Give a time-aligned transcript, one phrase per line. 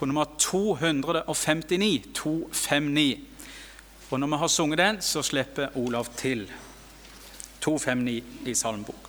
[0.00, 2.02] på nummer 259.
[2.14, 3.18] 259.
[4.10, 6.46] Og når vi har sunget den, så slipper Olav til.
[7.60, 8.99] 259 i salmebok.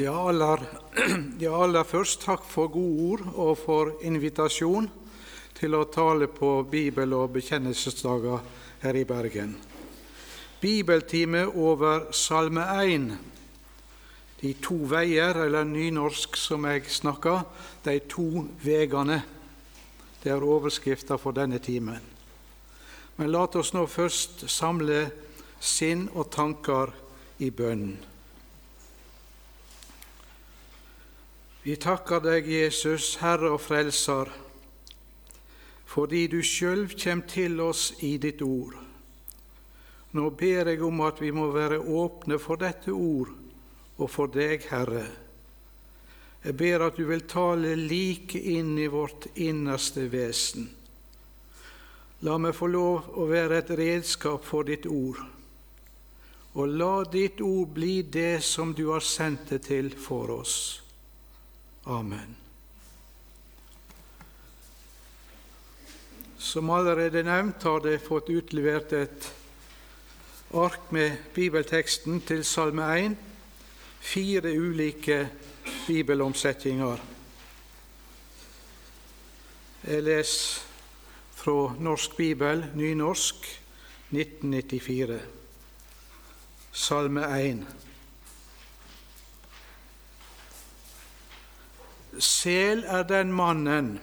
[0.00, 0.60] Ja, aller,
[1.42, 4.84] ja, aller først takk for gode ord og for invitasjon
[5.58, 8.44] til å tale på bibel- og bekjennelsesdager
[8.84, 9.56] her i Bergen.
[10.62, 13.08] Bibeltime over Salme 1
[14.38, 17.42] De to veier, eller nynorsk som jeg snakker,
[17.82, 19.16] de to vegene.
[20.22, 21.98] Det er overskrifta for denne timen.
[23.16, 25.08] Men la oss nå først samle
[25.58, 26.94] sinn og tanker
[27.42, 27.98] i bønnen.
[31.68, 34.30] Vi takker deg, Jesus, Herre og Frelser,
[35.84, 38.78] fordi du sjøl kjem til oss i ditt ord.
[40.16, 43.34] Nå ber jeg om at vi må være åpne for dette ord
[43.98, 45.04] og for deg, Herre.
[46.46, 50.72] Jeg ber at du vil tale like inn i vårt innerste vesen.
[52.24, 55.20] La meg få lov å være et redskap for ditt ord,
[56.56, 60.60] og la ditt ord bli det som du har sendt det til for oss.
[61.88, 62.36] Amen.
[66.38, 69.30] Som allerede nevnt har de fått utlevert et
[70.52, 73.16] ark med bibelteksten til Salme 1
[74.00, 75.28] fire ulike
[75.86, 77.00] bibelomsetninger.
[79.88, 80.60] Jeg leser
[81.38, 83.48] fra Norsk bibel, nynorsk,
[84.10, 85.20] 1994,
[86.72, 87.87] Salme 1.
[92.18, 93.98] Sel er den mannen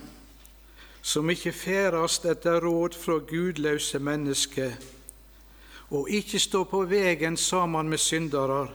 [1.05, 4.73] som ikke ferdast etter råd fra gudløse mennesker,
[5.93, 8.71] og ikke står på vegen sammen med syndarar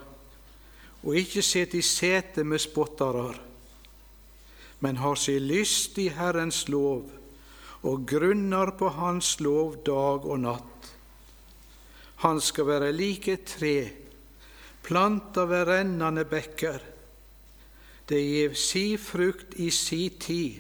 [1.03, 3.39] og ikke sitter i sete med spottarar,
[4.81, 7.09] men har si lyst i Herrens lov
[7.89, 10.91] og grunner på Hans lov dag og natt.
[12.21, 13.77] Han skal være like tre,
[14.85, 16.81] planta ved rennende bekker.
[18.11, 20.59] Det gjev si frukt i si tid,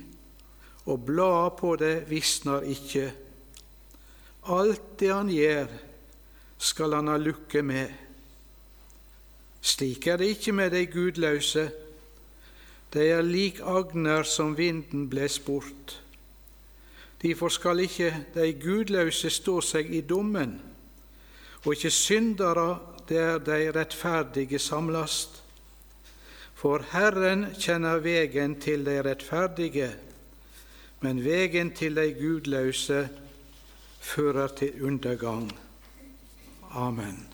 [0.86, 3.08] og bladet på det visnar ikke.
[4.54, 5.66] Alt det han gjør,
[6.58, 7.90] skal han ha lukke med.
[9.60, 11.66] Slik er det ikke med de gudløse.
[12.94, 15.98] De er lik agner som vinden bles bort.
[17.22, 20.56] Derfor skal ikke de gudløse stå seg i dommen,
[21.64, 25.42] og ikke syndere der de rettferdige samlast.
[26.60, 29.88] For Herren kjenner vegen til de rettferdige,
[31.00, 33.08] men vegen til de gudløse
[34.00, 35.48] fører til undergang.
[36.76, 37.24] Amen.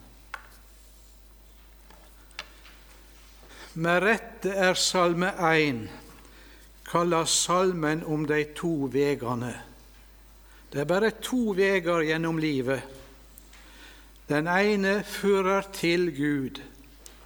[3.73, 5.89] Med rette er Salme 1
[6.87, 9.53] kalla salmen om de to vegene.
[10.71, 12.81] Det er bare to veger gjennom livet.
[14.29, 16.61] Den ene fører til Gud.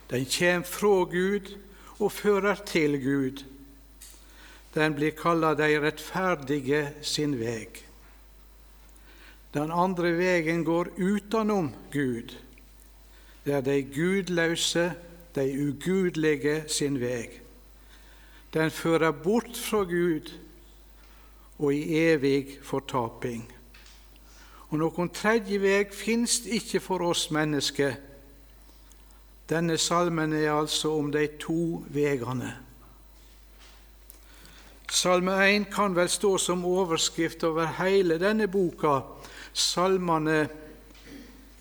[0.10, 1.58] Den kommer fra Gud
[2.02, 3.44] og fører til Gud.
[4.76, 7.82] Den blir kalla de rettferdige sin veg.
[9.54, 12.36] Den andre vegen går utenom Gud.
[13.46, 14.92] Det er de gudløse
[15.36, 17.42] de ugudelige sin veg.
[18.54, 20.32] Den fører bort fra Gud
[21.60, 23.44] og i evig fortaping.
[24.72, 27.96] Og noen tredje veg finst ikke for oss mennesker.
[29.52, 32.54] Denne salmen er altså om de to vegene.
[34.92, 39.02] Salme 1 kan vel stå som overskrift over hele denne boka,
[39.54, 40.42] salmene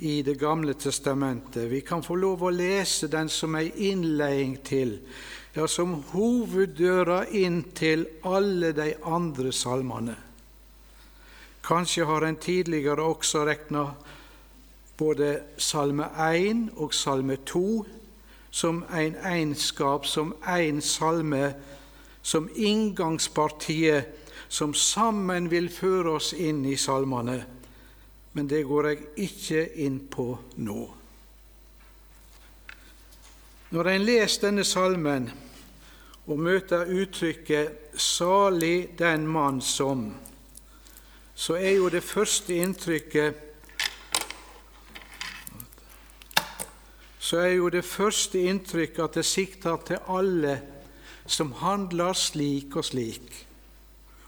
[0.00, 1.70] i Det gamle testamentet.
[1.70, 4.94] Vi kan få lov å lese den som ei innledning til,
[5.52, 10.14] ja, som hoveddøra inn til alle de andre salmene.
[11.60, 13.90] Kanskje har en tidligere også regna
[15.00, 17.64] både Salme 1 og Salme 2
[18.50, 21.54] som en egenskap, som én salme,
[22.22, 24.04] som inngangspartiet,
[24.48, 27.38] som sammen vil føre oss inn i salmene
[28.32, 30.26] men det går jeg ikke inn på
[30.62, 30.80] nå.
[33.70, 35.30] Når en leser denne salmen
[36.30, 40.14] og møter uttrykket 'salig den mann som',
[41.34, 43.34] så er jo det første inntrykket
[47.30, 50.56] så er jo det første inntrykket at det sikter til alle
[51.30, 53.28] som handler slik og slik.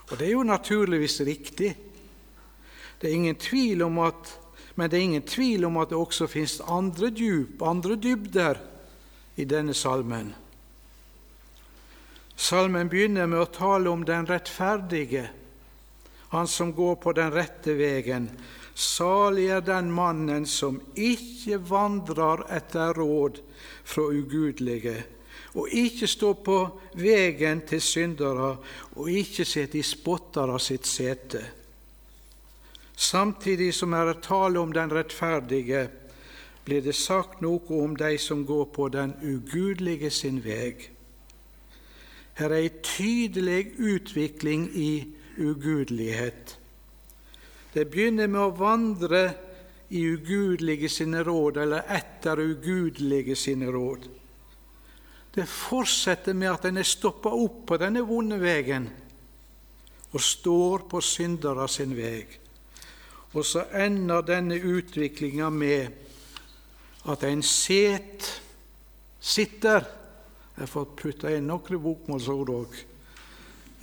[0.07, 1.73] Og det er jo naturligvis riktig.
[3.01, 4.31] Det er ingen tvil om at,
[4.77, 8.63] men det er ingen tvil om at det også finnes andre djup, andre dybder,
[9.35, 10.35] i denne salmen.
[12.37, 15.25] Salmen begynner med å tale om den rettferdige,
[16.31, 18.29] han som går på den rette vegen.
[18.75, 23.43] Salig er den mannen som ikke vandrer etter råd
[23.85, 24.97] fra ugudelige,
[25.55, 26.59] og ikke står på
[26.97, 28.57] vegen til syndere,
[28.97, 31.43] og ikke sitter i spottere sitt sete.
[32.97, 35.89] Samtidig som er det tale om den rettferdige,
[36.65, 40.89] blir det sagt noe om de som går på den ugudelige sin veg.
[42.39, 44.93] Her er ei tydelig utvikling i
[45.39, 46.57] ugudelighet.
[47.73, 49.23] Det begynner med å vandre
[49.93, 54.09] i ugudelige sine råd, eller etter ugudelige sine råd.
[55.33, 58.89] Det fortsetter med at en er stoppa opp på denne vonde veien
[60.13, 62.27] og står på syndere sin vei.
[63.33, 68.29] Og så ender denne utviklinga med at en set,
[69.21, 69.89] sitter
[70.53, 72.75] Jeg fått putta inn noen bokmålsord òg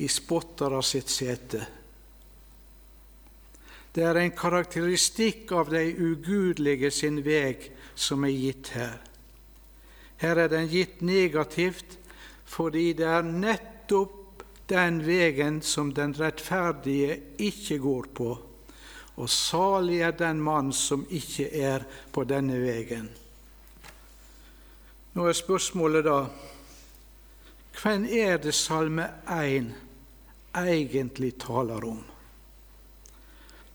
[0.05, 1.63] i spottere sitt sete.
[4.00, 7.65] Det er en karakteristikk av de ugudelige sin veg
[8.00, 8.96] som er gitt her.
[10.24, 11.98] Her er den gitt negativt
[12.48, 18.29] fordi det er nettopp den vegen som den rettferdige ikke går på
[19.20, 21.84] og salig er den mann som ikke er
[22.15, 23.10] på denne vegen.
[25.12, 26.22] Nå er spørsmålet da
[27.82, 29.74] hvem er det Salme 1
[30.56, 32.00] egentlig taler om?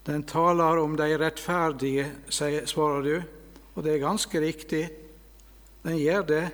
[0.05, 3.23] Den taler om de rettferdige, svarer du,
[3.75, 4.89] og det er ganske riktig.
[5.85, 6.45] Den gjør det.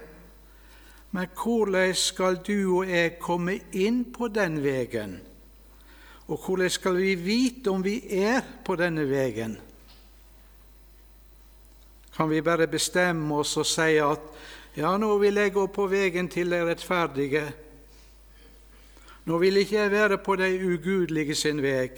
[1.11, 5.19] Men hvordan skal du og jeg komme inn på den veien?
[6.31, 9.57] Og hvordan skal vi vite om vi er på denne veien?
[12.15, 14.31] Kan vi bare bestemme oss og si at
[14.77, 17.43] ja, nå vil jeg gå på veien til de rettferdige.
[19.27, 21.91] Nå vil ikke jeg være på de ugudelige sin vei.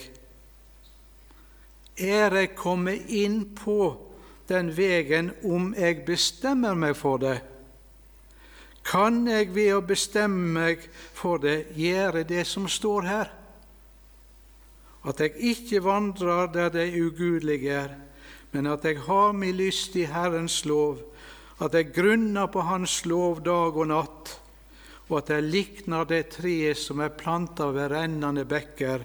[1.97, 3.93] Er jeg kommet inn på
[4.49, 7.39] den veien om jeg bestemmer meg for det?
[8.83, 13.31] Kan jeg ved å bestemme meg for det gjøre det som står her?
[15.09, 17.95] at jeg ikke vandrer der de ugudelige er,
[18.53, 21.01] men at jeg har min lyst i Herrens lov,
[21.63, 24.37] at jeg grunner på Hans lov dag og natt,
[25.09, 29.03] og at jeg likner det treet som er planta ved rennende bekker,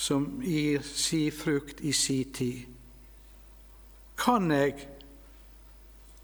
[0.00, 2.64] som gir si frukt i si tid.
[4.20, 4.74] Kan jeg,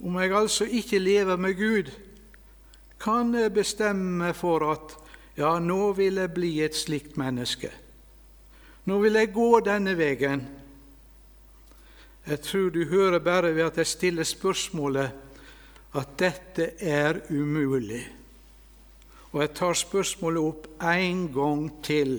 [0.01, 1.91] om jeg altså ikke lever med Gud,
[3.01, 4.95] kan jeg bestemme for at
[5.37, 7.69] ja, nå vil jeg bli et slikt menneske.
[8.89, 10.47] Nå vil jeg gå denne veien.
[12.27, 15.11] Jeg tror du hører bare ved at jeg stiller spørsmålet
[15.97, 18.01] at dette er umulig.
[19.33, 22.19] Og jeg tar spørsmålet opp en gang til.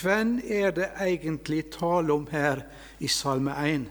[0.00, 2.62] Hvem er det egentlig tale om her
[3.00, 3.88] i Salme 1?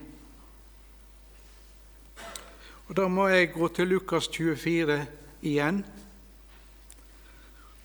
[2.88, 5.06] Og Da må jeg gå til Lukas 24
[5.42, 5.86] igjen.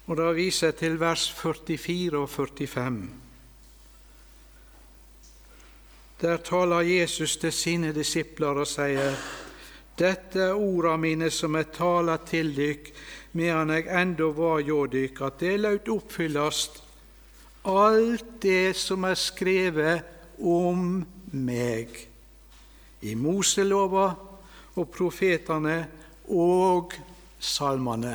[0.06, 3.08] Og Da viser jeg til vers 44 og 45.
[6.20, 9.14] Der taler Jesus til sine disipler og sier:"
[9.98, 12.90] Dette er orda mine som jeg taler til dykk,
[13.32, 16.82] medan jeg enda var hjå dykk, at det laut oppfyllast,
[17.66, 21.02] alt det som er skrevet om
[21.34, 21.98] meg
[23.02, 24.06] i Moselova
[24.76, 25.78] og profetene
[26.32, 26.94] og
[27.42, 28.14] salmene.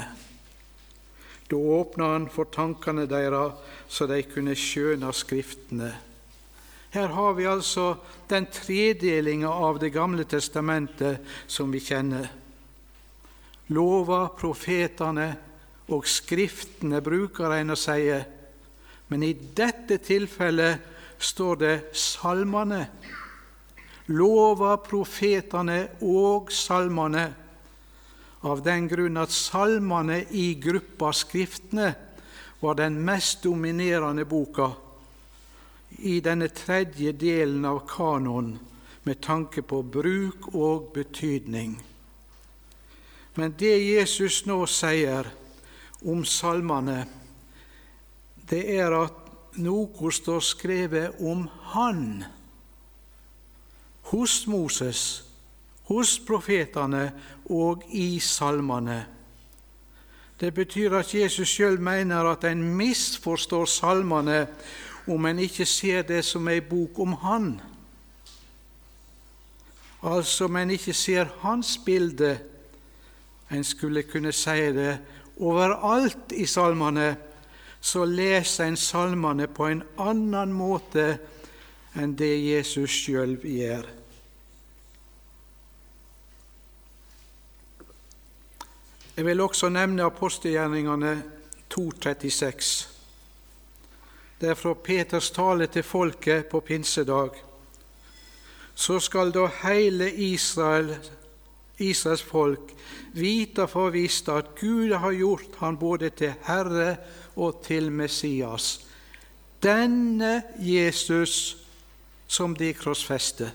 [1.52, 3.60] Da åpna han for tankene deres,
[3.92, 5.92] så de kunne skjøne Skriftene.
[6.92, 7.96] Her har vi altså
[8.28, 12.30] den tredelinga av Det gamle testamentet som vi kjenner.
[13.72, 15.28] Lova, profetene
[15.92, 18.08] og Skriftene bruker en å si,
[19.12, 20.88] men i dette tilfellet
[21.20, 22.86] står det salmene.
[24.16, 27.26] Lova, profetene og salmene,
[28.48, 31.92] av den grunn at salmene i gruppa Skriftene
[32.62, 34.72] var den mest dominerende boka
[36.00, 38.58] i denne tredje delen av kanonen,
[39.04, 41.76] med tanke på bruk og betydning.
[43.36, 45.28] Men det Jesus nå sier
[46.06, 47.04] om salmene,
[48.50, 52.24] det er at noe står skrevet om Han
[54.12, 55.24] hos Moses,
[55.88, 57.12] hos profetene
[57.52, 59.00] og i salmene.
[60.40, 64.40] Det betyr at Jesus sjøl mener at en misforstår salmene
[65.12, 67.52] om en ikke ser det som ei bok om Han.
[70.02, 72.40] Altså om en ikke ser hans bilde.
[73.52, 74.96] En skulle kunne si det
[75.38, 77.16] overalt i salmene,
[77.82, 81.06] så leser en salmene på en annen måte
[81.98, 83.88] enn det Jesus sjøl gjør.
[89.18, 91.16] Jeg vil også nevne apostelgjerningene
[91.70, 92.70] 236.
[94.42, 97.36] Det er fra Peters tale til folket på pinsedag.
[98.74, 100.96] Så skal da hele Israel
[101.82, 102.74] Israels folk,
[103.18, 106.96] vite for visst at Gud har gjort han både til Herre
[107.36, 108.82] og til Messias.
[109.64, 111.58] Denne Jesus
[112.28, 113.52] som de krossfeste.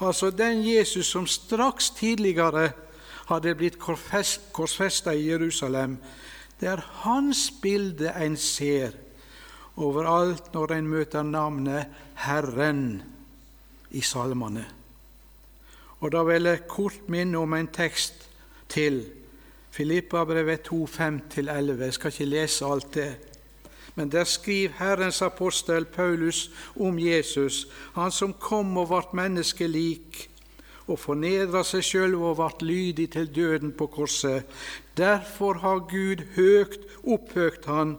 [0.00, 2.70] Altså den Jesus som straks tidligere
[3.28, 3.78] hadde blitt
[4.52, 5.98] korsfesta i Jerusalem.
[6.60, 8.94] Det er hans bilde en ser
[9.78, 11.86] overalt når en møter navnet
[12.24, 13.02] Herren
[13.90, 14.64] i salmene.
[16.00, 18.28] Og Da vil jeg kort minne om en tekst
[18.68, 19.04] til.
[19.78, 21.82] Filippa brevet 2, 5-11.
[21.82, 23.10] Jeg skal ikke lese alt det.
[23.94, 30.18] Men der skriver Herrens apostel Paulus om Jesus, han som kom og ble menneskelik,
[30.88, 34.48] og fornedra seg sjøl og ble lydig til døden på korset.
[34.98, 37.94] Derfor har Gud høgt opphøgt han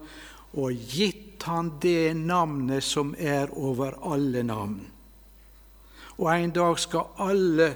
[0.60, 4.82] og gitt han det navnet som er over alle navn.
[6.18, 7.70] Og en dag skal alle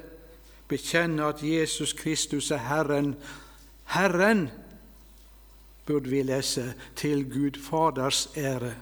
[0.67, 3.15] bekjenne at Jesus Kristus er Herren.
[3.93, 4.47] Herren
[5.85, 8.73] burde vi lese, til Gud Faders ære.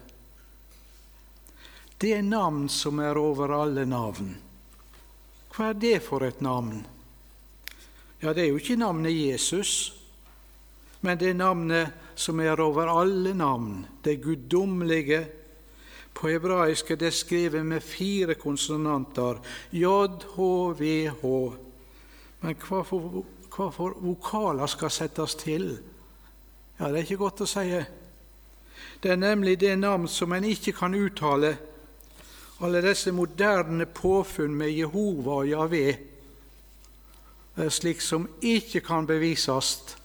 [2.02, 4.38] Det er navn som er over alle navn.
[5.52, 6.86] Hva er det for et navn?
[8.22, 9.94] Ja, det er jo ikke navnet Jesus,
[11.02, 15.26] men det er navnet som er over alle navn, det guddommelige.
[16.14, 19.42] På hebraisk er det skrevet med fire konsonanter,
[19.72, 21.36] J-H-V-H.
[22.42, 25.74] Men hva for, hva for vokaler skal settes til?
[26.80, 27.66] Ja, det er ikke godt å si.
[29.02, 31.56] Det er nemlig det navn som en ikke kan uttale.
[32.62, 35.86] Alle disse moderne påfunn med Jehova og Javé
[37.70, 39.98] slik som ikke kan bevises,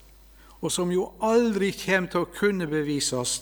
[0.61, 3.39] og som jo aldri kommer til å kunne bevises,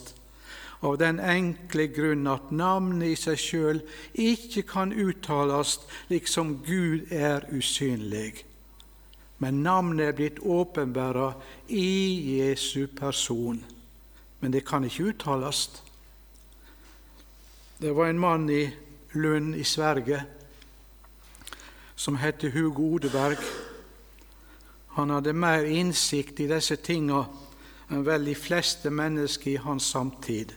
[0.85, 3.79] av den enkle grunn at navnet i seg sjøl
[4.21, 5.79] ikke kan uttales
[6.11, 8.45] liksom Gud er usynlig
[9.45, 11.35] men navnet er blitt åpenbæra
[11.69, 13.59] i Jesu person.
[14.41, 15.83] Men det kan ikke uttales.
[17.81, 18.71] Det var en mann i
[19.13, 20.25] Lund i Sverige
[21.97, 23.38] som het Hugo Odeberg.
[24.97, 27.27] Han hadde mer innsikt i disse tinga
[27.90, 30.57] enn vel de fleste mennesker i hans samtid.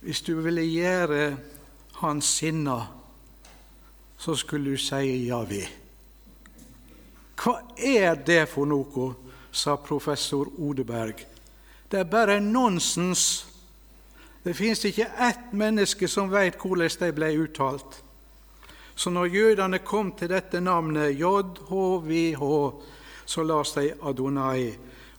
[0.00, 1.36] Hvis du ville gjøre
[2.04, 2.82] hans sinna,
[4.18, 5.81] så skulle du si ja ved.
[7.42, 9.12] Hva er det for noe?
[9.52, 11.26] sa professor Odeberg.
[11.90, 13.46] Det er bare nonsens.
[14.44, 17.98] Det fins ikke ett menneske som veit hvordan de ble uttalt.
[18.94, 22.46] Så når jødene kom til dette navnet JHVH,
[23.26, 24.72] så las de Adonai,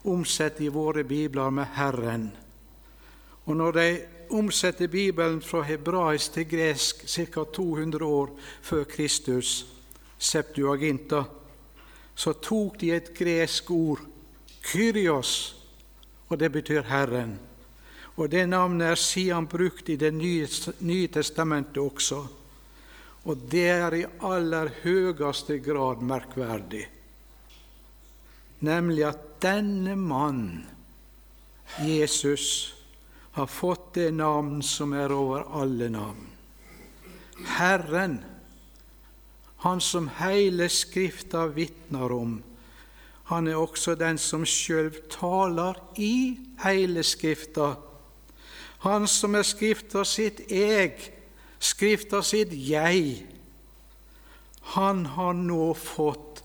[0.03, 2.31] omsett i våre bibler med Herren.
[3.45, 3.88] Og når de
[4.29, 7.43] omsetter Bibelen fra hebraisk til gresk ca.
[7.53, 8.29] 200 år
[8.62, 9.65] før Kristus,
[10.17, 11.23] Septuaginta,
[12.15, 14.04] så tok de et gresk ord,
[14.63, 15.56] Kyrios,
[16.30, 17.38] og det betyr Herren.
[18.15, 22.28] Og Det navnet er siden brukt i Det nye, testamentet også.
[23.26, 26.84] Og det er i aller høyeste grad merkverdig,
[28.60, 30.65] nemlig at denne mann,
[31.80, 32.76] Jesus,
[33.32, 36.28] har fått det navn som er over alle navn.
[37.58, 38.19] Herren
[39.63, 42.43] han som hele Skrifta vitner om.
[43.23, 47.69] Han er også den som sjøl taler i hele Skrifta.
[48.84, 50.99] Han som er Skrifta sitt eg,
[51.63, 53.23] Skrifta sitt jeg.
[54.76, 56.43] Han har nå fått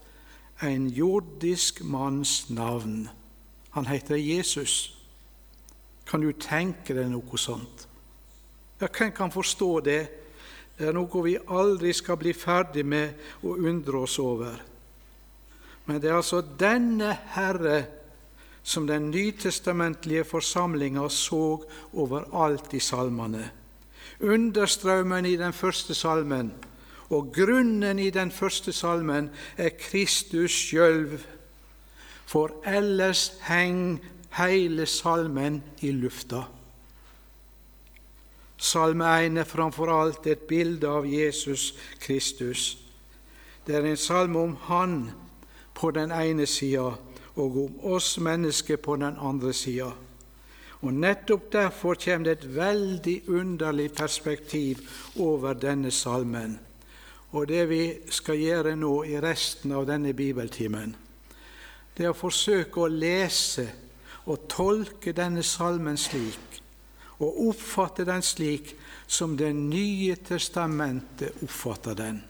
[0.62, 3.09] en jordisk manns navn.
[3.74, 4.94] Han heter Jesus.
[6.07, 7.88] Kan du tenke deg noe sånt?
[8.78, 10.02] Ja, Hvem kan forstå det?
[10.78, 14.60] Det er noe vi aldri skal bli ferdig med å undre oss over.
[15.88, 17.80] Men det er altså denne Herre
[18.62, 21.58] som den nytestamentlige forsamlinga så
[21.96, 23.46] overalt i salmene.
[24.20, 26.52] Understrømmen i den første salmen
[27.10, 31.16] og grunnen i den første salmen er Kristus sjølv,
[32.28, 34.04] for ellers henger
[34.36, 36.44] hele salmen i lufta.
[38.58, 42.78] Salme 1 er framfor alt et bilde av Jesus Kristus.
[43.66, 45.10] Det er en salme om Han
[45.74, 46.90] på den ene sida
[47.38, 49.92] og om oss mennesker på den andre sida.
[50.82, 54.82] Og Nettopp derfor kommer det et veldig underlig perspektiv
[55.16, 56.58] over denne salmen.
[57.30, 60.96] Og det vi skal gjøre nå i resten av denne bibeltimen,
[61.96, 63.68] det er å forsøke å lese
[64.26, 66.62] og tolke denne salmen slik
[67.18, 68.74] og oppfatter den slik
[69.07, 72.20] som Det nye testamentet oppfatter den.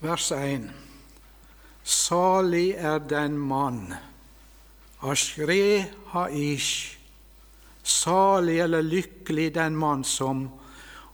[0.00, 0.70] Vers 1.
[1.82, 3.94] Salig er den mann,
[5.00, 6.96] ashre haish.
[7.82, 10.48] Salig eller lykkelig den mann som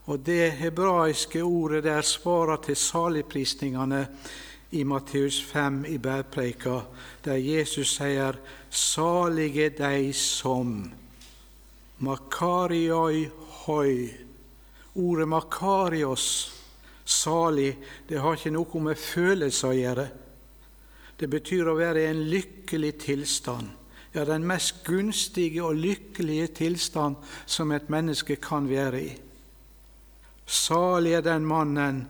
[0.07, 4.05] Og det hebraiske ordet der svarer til saligprisningene
[4.71, 6.81] i Matteus 5 i bergpreika,
[7.23, 8.35] der Jesus sier
[8.69, 10.91] 'Salige de som'
[11.97, 13.29] Makarioi
[13.65, 14.13] hoi.
[14.95, 16.53] Ordet makarios,
[17.05, 17.77] salig,
[18.09, 20.07] det har ikke noe med følelser å gjøre.
[21.17, 23.69] Det betyr å være i en lykkelig tilstand.
[24.13, 29.11] Ja, den mest gunstige og lykkelige tilstand som et menneske kan være i.
[30.45, 32.05] Salig er den mannen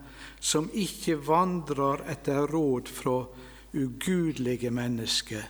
[0.48, 3.18] som ikke vandrer etter råd fra
[3.76, 5.44] ugudelige mennesker.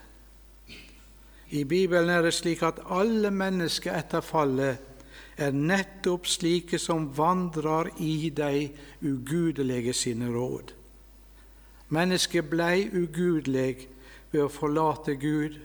[1.49, 4.81] I Bibelen er det slik at alle mennesker etter fallet
[5.37, 8.69] er nettopp slike som vandrer i de
[9.05, 10.73] ugudelige sine råd.
[11.93, 13.87] Mennesket blei ugudelig
[14.33, 15.59] ved å forlate Gud,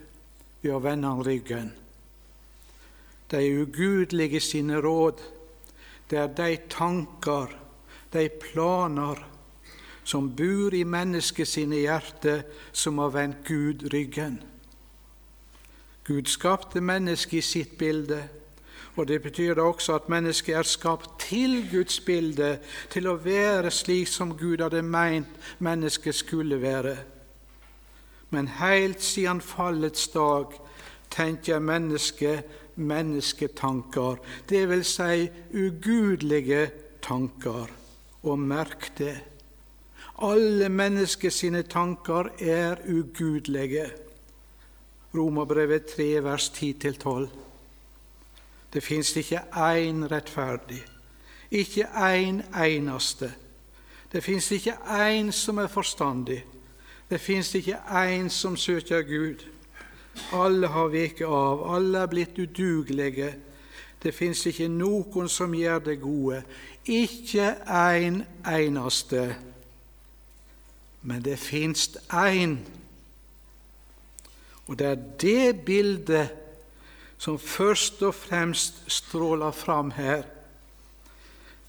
[0.62, 1.72] ved å vende han ryggen.
[3.32, 5.24] De ugudelige sine råd,
[6.10, 7.56] det er de tanker,
[8.12, 9.28] de planer,
[10.04, 14.40] som bor i mennesket sine hjerter, som har vendt Gud ryggen.
[16.04, 18.24] Gud skapte mennesket i sitt bilde,
[18.96, 22.58] og det betyr da også at mennesket er skapt til Guds bilde,
[22.90, 25.30] til å være slik som Gud hadde meint
[25.62, 26.96] mennesket skulle være.
[28.32, 30.52] Men heilt siden fallets dag
[31.12, 34.16] tenker mennesket mennesketanker,
[34.48, 36.70] det vil si ugudelige
[37.04, 37.81] tanker.
[38.22, 39.16] Og merk det,
[40.22, 43.86] alle menneskets sine tanker er ugudelige.
[45.14, 47.28] Romerbrevet 3, vers 10-12.
[48.72, 50.80] Det fins ikke én rettferdig,
[51.50, 53.32] ikke én eneste.
[54.12, 56.44] Det fins ikke én som er forstandig.
[57.10, 59.44] Det fins ikke én som søker Gud.
[60.32, 63.34] Alle har veket av, alle er blitt udugelige.
[64.02, 66.42] Det fins ikke noen som gjør det gode,
[66.86, 69.36] ikke en eneste.
[71.02, 72.56] Men det fins én.
[74.66, 76.30] Og det er det bildet
[77.18, 80.22] som først og fremst stråler fram her.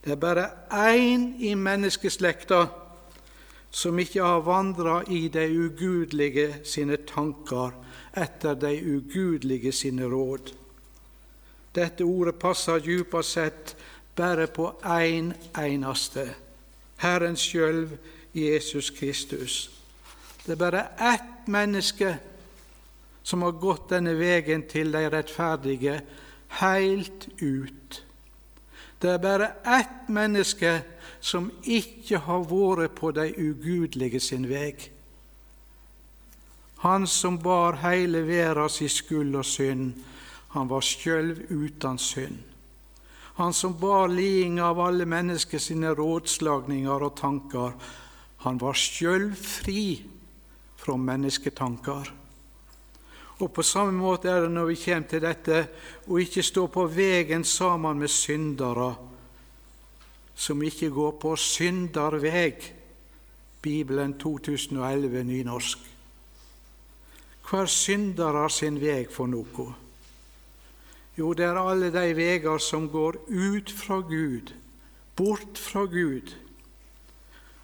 [0.04, 2.66] Det er bare én i menneskeslekta
[3.72, 7.72] som ikke har vandra i de ugudelige sine tanker,
[8.18, 10.54] etter de ugudelige sine råd.
[11.76, 13.76] Dette ordet passer djupest sett
[14.16, 16.36] bare på én en eneste,
[16.98, 17.90] Herren sjøl,
[18.34, 19.70] Jesus Kristus.
[20.46, 22.18] Det er bare ett menneske
[23.24, 26.02] som har gått denne veien til de rettferdige
[26.60, 28.04] helt ut.
[29.02, 30.82] Det er bare ett menneske
[31.22, 34.76] som ikke har vært på de ugudelige sin vei.
[36.84, 39.94] Han som bar hele verda si skyld og synd,
[40.52, 42.53] han var sjøl uten synd.
[43.40, 47.72] Han som bar lidinga av alle mennesker sine rådslagninger og tanker,
[48.44, 50.04] han var sjøl fri
[50.78, 52.12] fra mennesketanker.
[53.40, 55.64] Og På samme måte er det når vi kommer til dette
[56.08, 58.94] å ikke stå på veien sammen med syndere
[60.36, 62.74] som ikke går på synderveg.
[63.64, 65.80] Bibelen 2011 nynorsk.
[67.50, 69.83] Hver syndere sin veg for noe?
[71.18, 74.54] Jo, det er alle de veger som går ut fra Gud,
[75.16, 76.34] bort fra Gud.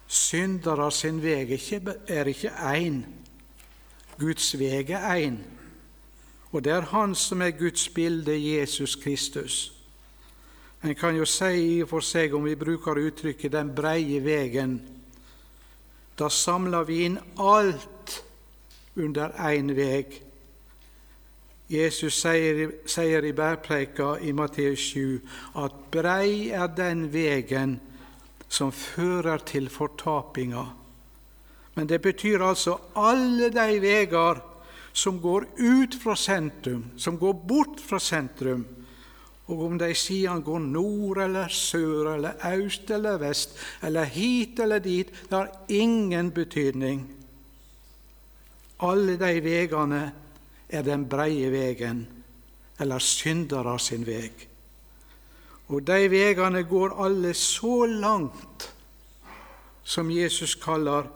[0.06, 1.58] Syndere sin vei
[2.08, 3.02] er ikke én.
[4.18, 5.38] Guds vei er én.
[6.52, 9.72] Og det er Han som er Guds bilde, Jesus Kristus.
[10.84, 14.80] En kan jo si i og for seg, om vi bruker uttrykket 'den breie vegen',
[16.18, 18.24] da samler vi inn alt
[18.96, 20.29] under én veg.
[21.70, 25.20] Jesus sier, sier i bærpreika i Matteus 7
[25.62, 27.76] at brei er den vegen
[28.50, 30.64] som fører til fortapinga.
[31.76, 34.40] Men det betyr altså alle de veger
[34.92, 38.64] som går ut fra sentrum, som går bort fra sentrum.
[39.50, 43.54] Og om de sier han går nord eller sør eller øst eller vest
[43.86, 47.06] eller hit eller dit, det har ingen betydning.
[48.82, 50.02] Alle de vegene
[50.70, 52.04] er den breie vegen,
[52.80, 54.46] eller syndere sin veg.
[55.70, 58.70] Og de vegene går alle så langt
[59.84, 61.06] som Jesus kaller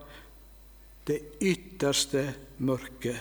[1.07, 2.27] det ytterste
[2.59, 3.19] mørket.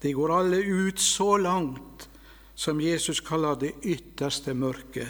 [0.00, 2.08] De går alle ut så langt
[2.54, 5.08] som Jesus kaller det ytterste mørket.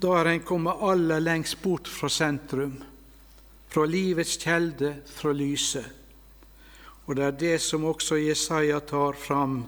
[0.00, 2.82] Da er en kommet aller lengst bort fra sentrum.
[3.74, 6.03] fra livets kjelde, fra lyset.
[7.06, 9.64] Og det er det som også Jesaja tar fram,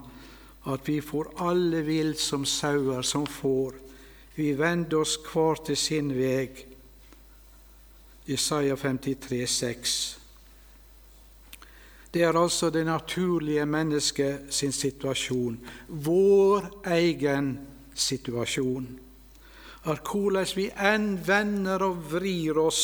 [0.67, 3.73] at vi får alle vill som sauer, som får.
[4.35, 6.65] Vi vender oss hver til sin veg.
[8.27, 10.17] Jesaja 53, 6.
[12.13, 17.51] Det er altså det naturlige mennesket sin situasjon, vår egen
[17.93, 18.87] situasjon.
[19.87, 22.83] At hvordan vi enn vender og vrir oss,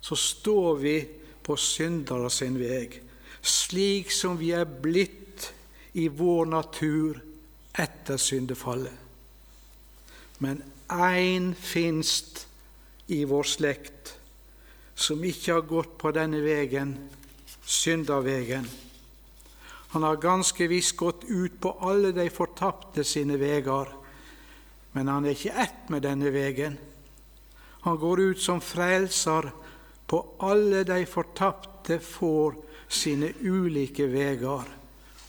[0.00, 0.98] så står vi
[1.44, 3.00] på syndere sin veg,
[3.44, 5.52] slik som vi er blitt
[5.92, 7.20] i vår natur
[7.72, 8.94] etter syndefallet.
[10.38, 12.46] Men én finst
[13.06, 14.14] i vår slekt
[14.94, 16.94] som ikke har gått på denne vegen,
[17.64, 18.66] syndavegen.
[19.94, 23.90] Han har ganske visst gått ut på alle de fortapte sine veger,
[24.92, 26.78] men han er ikke ett med denne vegen.
[27.84, 29.50] Han går ut som frelser
[30.06, 32.56] på alle de fortapte får
[32.88, 34.68] sine ulike vegar,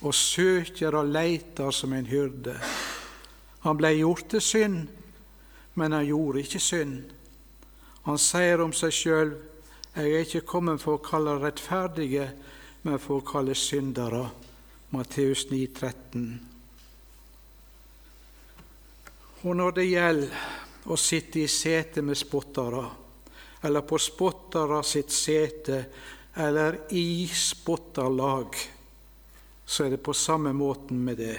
[0.02, 2.56] og søker og leiter som en hyrde.
[3.66, 4.88] Han blei gjort til synd,
[5.76, 7.00] men han gjorde ikke synd.
[8.06, 9.36] Han sier om seg sjøl
[9.96, 12.26] jeg er ikke kommet for å kalle rettferdige,
[12.84, 14.26] men for å kalle syndere.
[14.92, 16.26] Matteus 9, 13.
[19.46, 22.84] Og når det gjelder å sitte i sete med spottere,
[23.66, 25.86] eller på spottere sitt sete,
[26.36, 28.56] eller i spotterlag,
[29.66, 31.38] så er det på samme måten med det.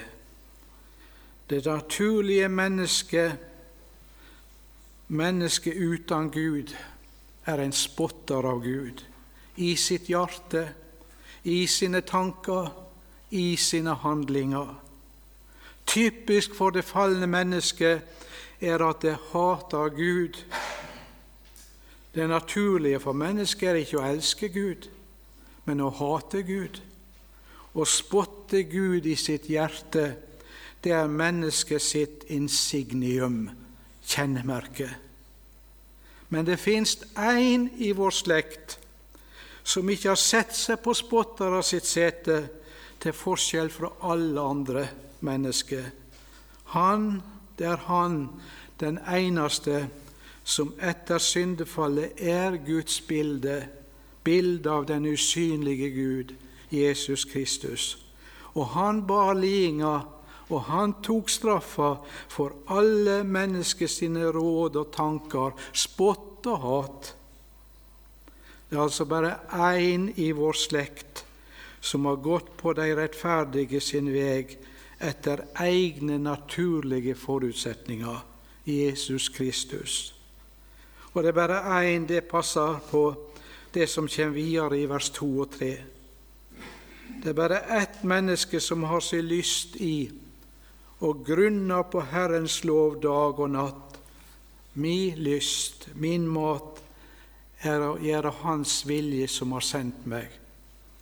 [1.47, 3.31] Det naturlige mennesket,
[5.07, 6.75] mennesket uten Gud,
[7.45, 9.05] er en spotter av Gud
[9.55, 10.67] i sitt hjerte,
[11.43, 12.67] i sine tanker,
[13.29, 14.75] i sine handlinger.
[15.87, 18.03] Typisk for det falne mennesket
[18.59, 20.35] er at det hater Gud.
[22.17, 24.87] Det naturlige for mennesket er ikke å elske Gud,
[25.69, 26.79] men å hate Gud.
[27.77, 30.15] Å spotte Gud i sitt hjerte,
[30.81, 33.51] det er mennesket sitt insignium,
[34.01, 34.87] kjennemerke.
[36.33, 38.79] Men det fins én i vår slekt
[39.61, 42.39] som ikke har sett seg på spottere sitt sete,
[42.97, 44.87] til forskjell fra alle andre
[45.21, 45.85] mennesker.
[46.73, 47.21] Han,
[47.61, 48.23] det er han,
[48.81, 49.83] den eneste
[50.47, 53.65] som etter syndefallet er Guds bilde,
[54.23, 56.35] bilde av den usynlige Gud,
[56.71, 57.97] Jesus Kristus.
[58.55, 59.99] Og han bar lidinga
[60.47, 61.89] og han tok straffa
[62.31, 63.99] for alle menneskers
[64.35, 67.13] råd og tanker, spott og hat.
[68.69, 71.25] Det er altså bare én i vår slekt
[71.81, 74.57] som har gått på de rettferdige sin veg
[74.99, 78.23] etter egne naturlige forutsetninger,
[78.65, 80.16] Jesus Kristus.
[81.17, 83.15] Og det er bare én det passer på
[83.73, 85.69] det som kommer videre i vers 2 og 3.
[87.23, 90.11] Det er bare ett menneske som har sin lyst i
[90.99, 93.97] og grunner på Herrens lov dag og natt.
[94.73, 96.83] Mi lyst, min mat,
[97.65, 100.29] er å gjøre Hans vilje som har sendt meg.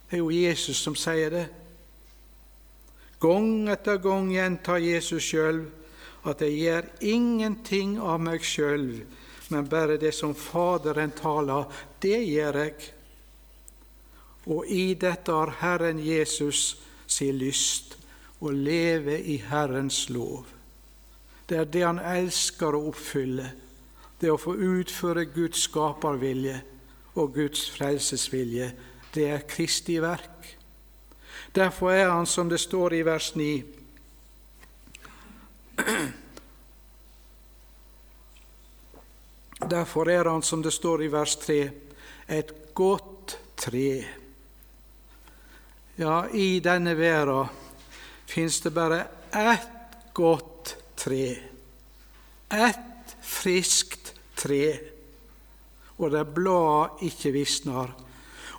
[0.08, 1.46] Det er jo Jesus som sier det.
[3.20, 5.66] Gang etter gang gjentar Jesus sjøl
[6.24, 9.04] at jeg gjør ingenting av meg sjøl,
[9.50, 11.66] men bare det som Faderen taler,
[12.00, 12.74] det gjør jeg.
[14.46, 16.78] Og i dette har Herren Jesus
[17.08, 17.98] sin lyst
[18.40, 20.46] å leve i Herrens lov.
[21.46, 23.52] Det er det han elsker å oppfylle,
[24.20, 26.60] det å få utføre Guds skapervilje
[27.16, 28.72] og Guds frelsesvilje.
[29.14, 30.58] Det er Kristi verk.
[31.56, 33.64] Derfor er han, som det står i vers 9
[39.70, 41.60] Derfor er han, som det står i vers 3,
[42.30, 44.06] et godt tre.
[45.98, 47.50] Ja, i denne verden
[48.30, 51.38] fins det bare ett godt tre.
[52.50, 54.78] Ett friskt tre,
[55.98, 57.96] og der bladet ikke visner.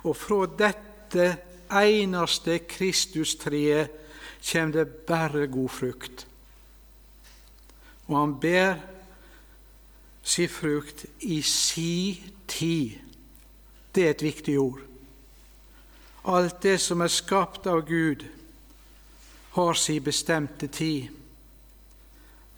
[0.03, 1.29] Og fra dette
[1.71, 3.95] eneste Kristustreet
[4.43, 6.27] kjem det bare god frukt.
[8.07, 8.96] Og han ber
[10.27, 12.99] si frukt i si tid.
[13.91, 14.81] Det er et viktig ord.
[16.27, 18.25] Alt det som er skapt av Gud,
[19.55, 21.07] har si bestemte tid.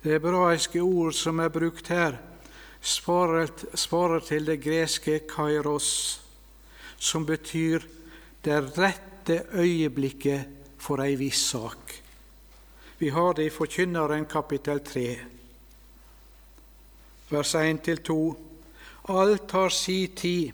[0.02, 2.18] Det hebraiske ord som er brukt her,
[2.82, 6.20] svarer til det greske kairos,
[6.98, 7.86] som betyr
[8.44, 10.48] det rette øyeblikket
[10.80, 11.94] for ei viss sak.
[13.00, 15.06] Vi har det i Forkynneren kapittel 3,
[17.30, 18.36] vers 1-2.
[19.10, 20.54] Alt har si tid.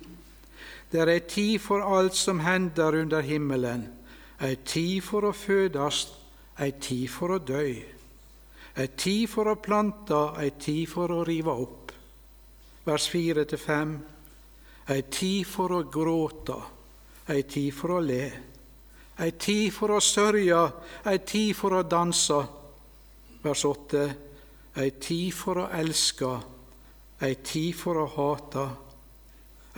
[0.92, 3.88] Det er ei tid for alt som hender under himmelen,
[4.40, 6.14] ei tid for å fødast,
[6.62, 7.66] ei tid for å dø,
[8.76, 11.92] ei tid for å plante, ei tid for å rive opp.
[12.86, 13.96] Vers 4-5.
[14.94, 16.60] Ei tid for å gråte,
[17.34, 18.26] ei tid for å le.
[19.18, 20.60] Ei tid for å sørge,
[21.10, 22.38] ei tid for å danse.
[23.42, 24.04] Vers 8.
[24.78, 26.30] Ei tid for å elske,
[27.24, 28.66] ei tid for å hate.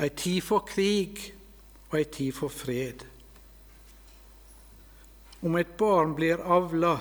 [0.02, 1.22] Ei tid for krig
[1.90, 3.06] og ei tid for fred.
[5.46, 6.96] Om et barn blir avla,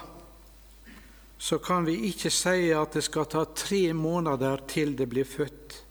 [1.39, 5.83] så kan vi ikke si at det skal ta tre måneder til det blir født.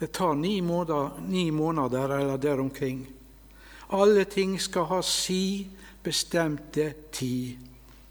[0.00, 3.06] Det tar ni måneder, ni måneder eller der omkring.
[3.92, 5.68] Alle ting skal ha si
[6.02, 7.58] bestemte tid.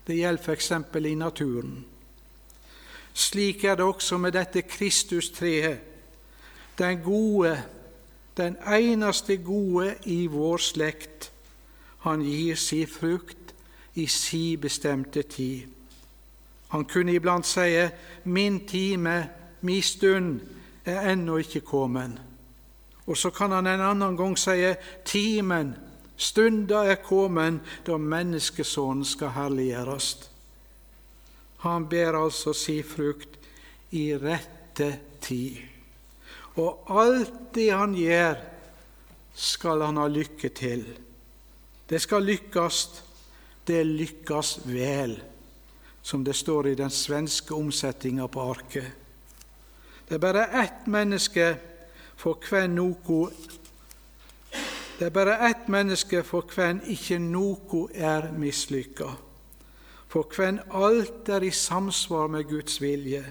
[0.06, 0.72] Det gjelder f.eks.
[1.06, 1.86] i naturen.
[3.20, 5.80] Slik er det også med dette Kristustreet,
[6.78, 7.64] den gode,
[8.38, 11.32] den eneste gode i vår slekt.
[12.00, 13.52] Han gir si frukt
[14.00, 15.68] i si bestemte tid.
[16.70, 17.90] Han kunne iblant si
[18.24, 19.30] 'min time,
[19.62, 20.40] min stund'
[20.86, 22.22] er ennå ikke kommet.
[23.08, 24.74] Og så kan han en annen gang si
[25.06, 25.76] timen,
[26.18, 30.30] stunda er kommet da menneskesonen skal herliggjøres.
[31.66, 33.40] Han ber altså si frukt
[33.92, 34.90] i rette
[35.22, 35.58] tid.
[36.60, 38.40] Og alt det han gjør,
[39.40, 40.84] skal han ha lykke til.
[41.90, 42.80] Det skal lykkes.
[43.68, 45.14] Det lykkes vel,
[46.02, 48.88] som det står i den svenske omsetninga på arket.
[50.10, 51.52] Det er bare ett menneske
[52.18, 53.30] for hvem noko
[55.00, 59.08] Det er bare ett menneske for hvem ikke noe er mislykka,
[60.10, 63.24] for hvem alt er i samsvar med Guds vilje,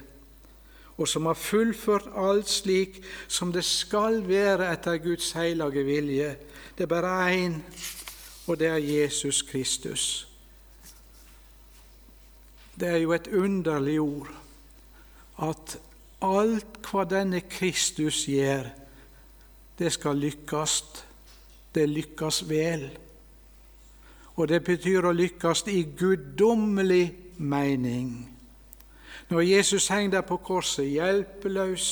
[0.98, 6.30] og som har fullført alt slik som det skal være etter Guds hellige vilje.
[6.78, 7.58] Det er bare én,
[8.46, 10.28] og det er Jesus Kristus.
[12.78, 14.30] Det er jo et underlig ord
[15.42, 15.78] at
[16.18, 18.66] Alt hva denne Kristus gjør,
[19.78, 20.80] det skal lykkes.
[21.74, 22.88] Det lykkes vel.
[24.38, 28.12] Og det betyr å lykkes i guddommelig mening.
[29.28, 31.88] Når Jesus henger der på korset, hjelpeløs,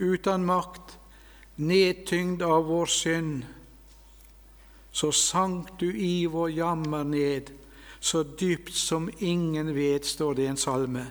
[0.00, 0.96] uten makt,
[1.56, 3.44] nedtyngd av vår synd,
[4.96, 7.52] så sank du i vår jammer ned,
[8.00, 11.04] så dypt som ingen vet, står det i en salme.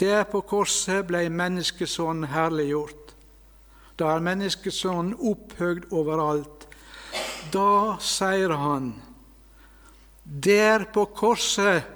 [0.00, 3.12] Der på korset ble menneskesonen herliggjort.
[4.00, 6.66] Da er menneskesonen opphøgd overalt.
[7.52, 8.94] Da sier han,
[10.24, 11.88] der på korset,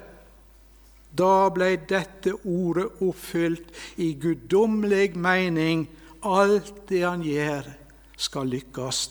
[1.17, 3.71] da ble dette ordet oppfylt
[4.03, 5.87] i guddommelig mening.
[6.27, 7.69] Alt det han gjør,
[8.17, 9.01] skal lykkes.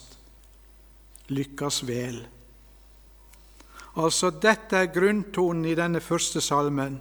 [1.33, 2.21] Lykkes vel.
[3.97, 7.01] Altså, dette er grunntonen i denne første salmen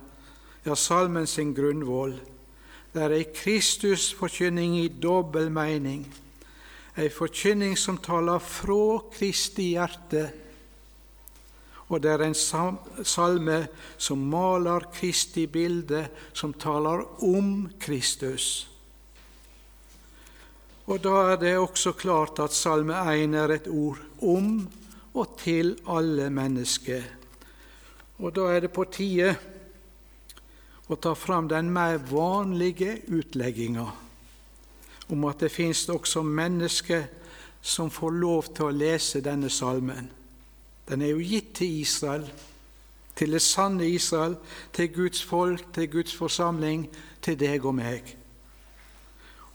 [0.65, 2.15] ja, salmen sin grunnvoll.
[2.93, 6.05] Det er ei Kristusforkynning i dobbel mening,
[6.97, 10.29] ei forkynning som taler fra Kristi hjerte,
[11.87, 12.37] og det er en
[13.05, 13.57] salme
[13.97, 18.67] som maler Kristi bilde, som taler om Kristus.
[20.85, 24.67] Og da er det også klart at Salme 1 er et ord om
[25.15, 27.05] og til alle mennesker.
[28.21, 29.31] Og da er det på tide
[30.87, 33.85] å ta fram den mer vanlige utlegginga
[35.13, 37.07] om at det finnes også mennesker
[37.61, 40.09] som får lov til å lese denne salmen.
[40.89, 42.27] Den er jo gitt til Israel,
[43.15, 44.35] til det sanne Israel,
[44.73, 46.89] til Guds folk, til Guds forsamling,
[47.21, 48.15] til deg og meg.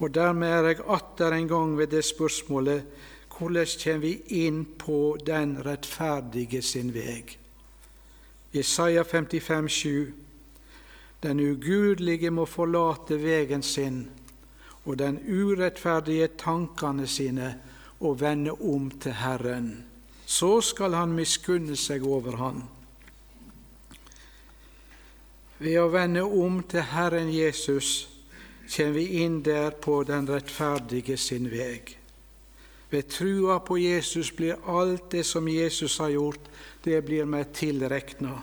[0.00, 2.84] Og dermed er jeg atter en gang ved det spørsmålet
[3.40, 7.38] hvordan kommer vi inn på den rettferdige sin veg?
[8.52, 10.12] Jesaja 55, 7.
[11.22, 14.08] Den ugudelige må forlate vegen sin
[14.84, 17.54] og den urettferdige tankene sine
[18.00, 19.89] og vende om til Herren.
[20.30, 22.60] Så skal Han miskunne seg over han.
[25.58, 28.06] Ved å vende om til Herren Jesus
[28.70, 31.96] kommer vi inn der på den rettferdige sin veg.
[32.90, 36.46] Ved trua på Jesus blir alt det som Jesus har gjort,
[36.86, 38.38] det blir meg tilrekna.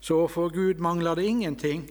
[0.00, 1.84] Så for Gud mangler det ingenting.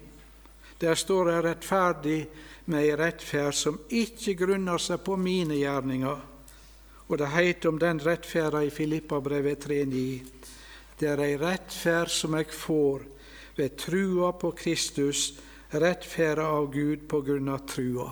[0.81, 2.19] Der står jeg rettferdig
[2.65, 6.32] med ei rettferd som ikke grunner seg på mine gjerninger.
[7.07, 10.03] Og det heiter om den rettferda i Filippabrevet 3,9.
[10.99, 13.03] Det er ei rettferd som jeg får
[13.57, 15.33] ved trua på Kristus,
[15.73, 18.07] rettferda av Gud på grunn av trua.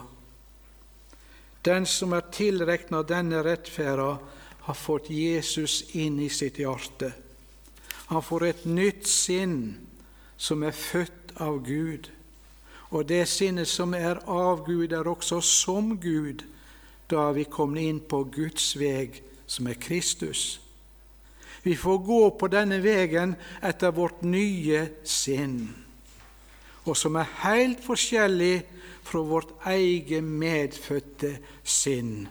[1.62, 4.18] Den som er tilrekna denne rettferda,
[4.62, 7.12] har fått Jesus inn i sitt hjerte.
[8.12, 9.56] Han får et nytt sinn
[10.38, 12.12] som er født av Gud.
[12.92, 16.44] Og det sinnet som er av Gud, er også som Gud.
[17.12, 20.62] Da vi kommet inn på Guds veg, som er Kristus.
[21.64, 25.58] Vi får gå på denne vegen etter vårt nye sinn,
[26.88, 28.64] og som er helt forskjellig
[29.06, 32.30] fra vårt eget medfødte sinn.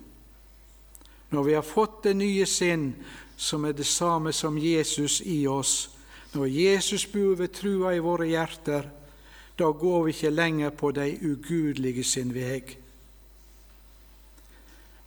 [1.31, 2.95] Når vi har fått det nye sinn,
[3.37, 5.91] som er det samme som Jesus i oss,
[6.33, 8.89] når Jesus bor ved trua i våre hjerter,
[9.59, 12.75] da går vi ikke lenger på de ugudelige sin veg.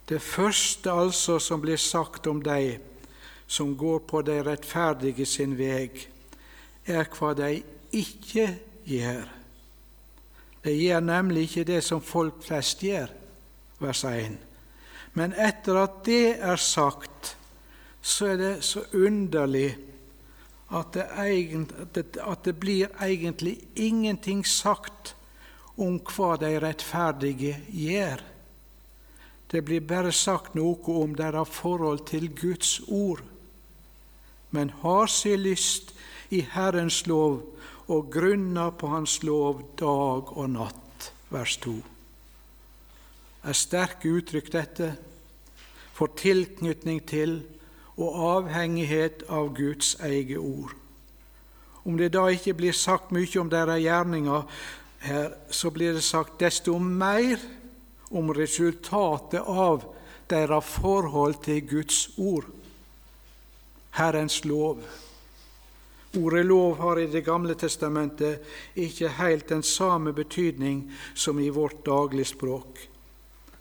[0.10, 2.78] Det første altså som blir sagt om dei
[3.48, 6.00] som går på de rettferdige sin veg,
[6.86, 7.62] er hva de
[7.96, 8.48] ikke
[8.88, 9.30] gjør.
[10.64, 13.12] De gjør nemlig ikke det som folk flest gjør,
[13.84, 14.38] vers 1.
[15.14, 17.36] Men etter at det er sagt,
[18.02, 19.70] så er det så underlig
[20.74, 25.14] at det, egentlig, at det blir egentlig ingenting sagt
[25.78, 28.24] om hva de rettferdige gjør.
[29.54, 33.22] Det blir bare sagt noe om deres forhold til Guds ord.
[34.50, 35.94] Men har si lyst
[36.34, 37.44] i Herrens lov
[37.88, 41.12] og grunner på Hans lov dag og natt.
[41.30, 41.76] Vers 2
[43.44, 44.94] er sterke uttrykk, dette,
[45.94, 47.42] for tilknytning til
[47.98, 50.72] og avhengighet av Guds eget ord.
[51.84, 54.48] Om det da ikke blir sagt mye om deres gjerninger
[55.04, 57.38] her, så blir det sagt desto mer
[58.14, 59.84] om resultatet av
[60.30, 62.46] deres forhold til Guds ord,
[63.98, 64.80] Herrens lov.
[66.14, 68.46] Ordet lov har i Det gamle testamentet
[68.76, 72.90] ikke helt den samme betydning som i vårt dagligspråk.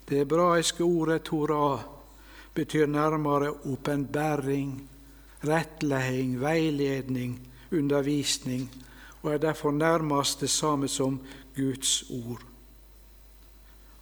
[0.04, 1.80] Det hebraiske ordet Torah
[2.54, 4.88] betyr nærmere åpenbaring,
[5.44, 7.40] rettleding, veiledning,
[7.72, 8.68] undervisning,
[9.22, 11.20] og er derfor nærmest det samme som
[11.56, 12.51] Guds ord.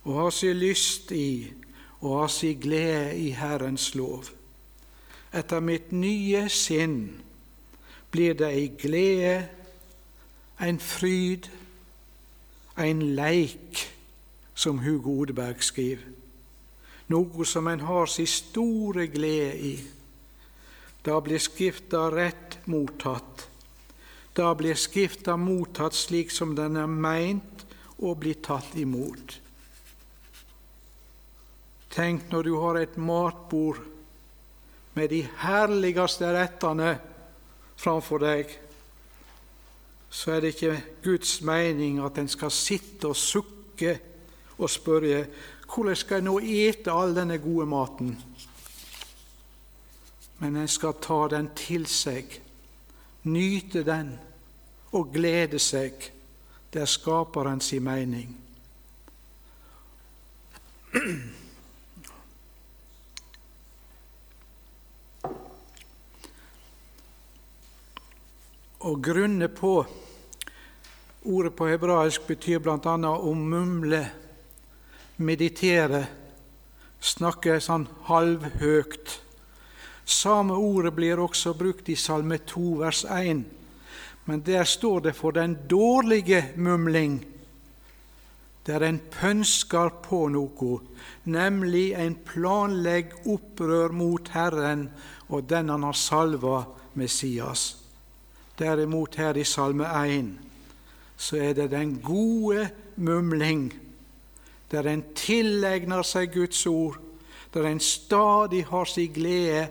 [0.05, 1.51] Å ha sin lyst i
[2.01, 4.31] og ha sin glede i Herrens lov.
[5.37, 7.03] Etter mitt nye sinn
[8.11, 9.35] blir det ei glede,
[10.61, 11.47] en fryd,
[12.81, 13.85] en leik
[14.55, 16.09] som Hugo Odeberg skriver.
[17.11, 19.75] Noe som en har sin store glede i.
[21.05, 23.47] Da blir Skrifta rett mottatt.
[24.37, 27.65] Da blir Skrifta mottatt slik som den er meint
[27.99, 29.41] å bli tatt imot.
[31.91, 33.81] Tenk når du har et matbord
[34.95, 36.93] med de herligste rettene
[37.81, 38.51] framfor deg,
[40.11, 43.97] så er det ikke Guds mening at en skal sitte og sukke
[44.59, 45.25] og spørre
[45.71, 48.17] hvordan skal jeg nå ete all denne gode maten?
[50.41, 52.41] Men en skal ta den til seg,
[53.31, 54.17] nyte den
[54.99, 56.11] og glede seg.
[56.73, 58.35] Det er Skaperens mening.
[68.81, 69.75] Å grunne på
[71.21, 72.95] Ordet på hebraisk betyr bl.a.
[72.97, 73.99] å mumle
[75.21, 76.07] meditere,
[76.97, 79.19] snakke sånn halvhøgt.
[80.09, 83.43] Samme ordet blir også brukt i Salme 2, vers 1,
[84.25, 87.21] men der står det for den dårlige mumling,
[88.65, 90.79] der en pønsker på noe,
[91.29, 94.89] nemlig en planlegg opprør mot Herren
[95.29, 96.65] og den han har salva,
[96.97, 97.80] Messias.
[98.61, 100.31] Derimot her i Salme 1
[101.21, 103.73] så er det den gode mumling
[104.71, 106.99] der en tilegner seg Guds ord,
[107.55, 109.67] der en stadig har sin glede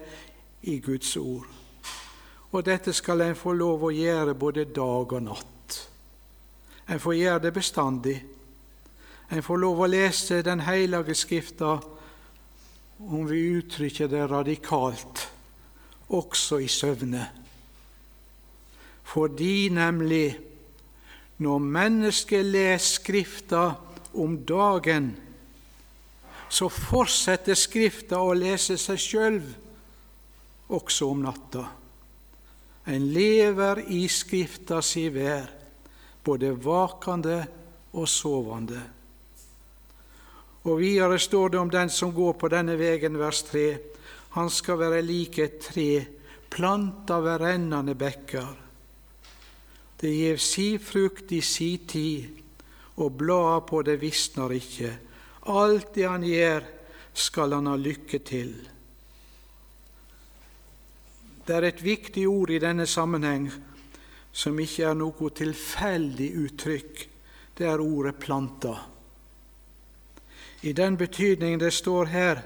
[0.62, 1.46] i Guds ord.
[2.52, 5.80] Og dette skal en få lov å gjøre både dag og natt.
[6.90, 8.18] En får gjøre det bestandig.
[9.32, 11.78] En får lov å lese Den hellige Skrifta,
[13.00, 15.30] om vi uttrykker det radikalt,
[16.10, 17.39] også i søvne.
[19.10, 20.38] Fordi nemlig,
[21.42, 23.64] når mennesket leser Skrifta
[24.14, 25.16] om dagen,
[26.50, 29.40] så fortsetter Skrifta å lese seg sjøl
[30.70, 31.66] også om natta.
[32.90, 35.50] En lever i Skrifta si vær,
[36.26, 37.42] både vakende
[37.98, 38.82] og sovende.
[40.70, 43.68] Og videre står det om den som går på denne vegen, vers 3.
[44.38, 45.92] Han skal være lik et tre
[46.50, 48.69] planta ved rennende bekker.
[50.00, 52.28] Det gjev si frukt i si tid,
[53.00, 54.92] og blada på det visner ikke.
[55.52, 56.68] Alt det han gjør,
[57.14, 58.54] skal han ha lykke til.
[61.46, 63.50] Det er et viktig ord i denne sammenheng
[64.32, 67.08] som ikke er noe tilfeldig uttrykk.
[67.58, 68.78] Det er ordet 'planta'.
[70.62, 72.42] I den betydning det står her,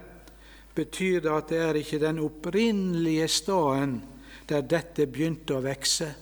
[0.75, 4.01] betyr det at det er ikke den opprinnelige staden
[4.49, 6.13] der dette begynte å vekse,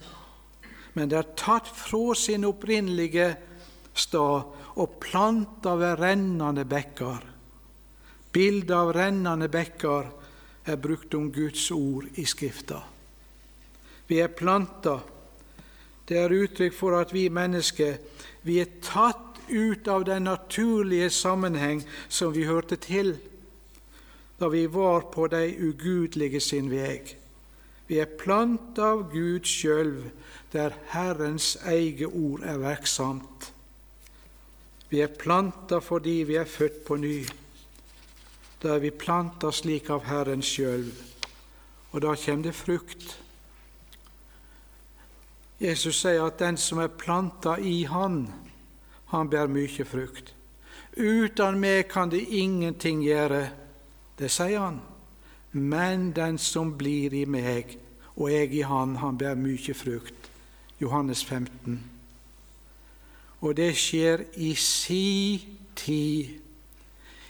[0.93, 3.29] men det er tatt fra sin opprinnelige
[3.93, 7.27] stad og planta ved rennende bekker.
[8.31, 10.11] Bildet av rennende bekker
[10.71, 12.79] er brukt om Guds ord i Skrifta.
[14.07, 14.99] Vi er planta.
[16.07, 17.99] Det er uttrykk for at vi mennesker
[18.43, 23.15] vi er tatt ut av den naturlige sammenheng som vi hørte til
[24.41, 27.20] da vi var på de ugudelige sin vei.
[27.91, 29.97] Vi er planta av Gud sjøl,
[30.53, 33.49] der Herrens eget ord er verksamt.
[34.87, 37.17] Vi er planta fordi vi er født på ny.
[38.63, 40.85] Da er vi planta slik av Herren sjøl,
[41.91, 43.17] og da kommer det frukt.
[45.59, 48.23] Jesus sier at den som er planta i Han,
[49.11, 50.31] han bærer mye frukt.
[50.95, 53.49] Uten meg kan det ingenting gjøre,
[54.15, 54.79] det sier han.
[55.51, 57.80] Men den som blir i meg,
[58.15, 60.29] og jeg i han, han bærer mye frukt.
[60.81, 61.79] Johannes 15.
[63.41, 66.37] Og det skjer i si tid,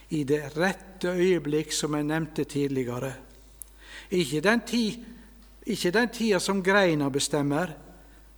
[0.09, 3.13] i det rette øyeblikk, som jeg nevnte tidligere.
[4.11, 4.99] Ikke den tid
[5.65, 7.73] ikke den tida som greina bestemmer,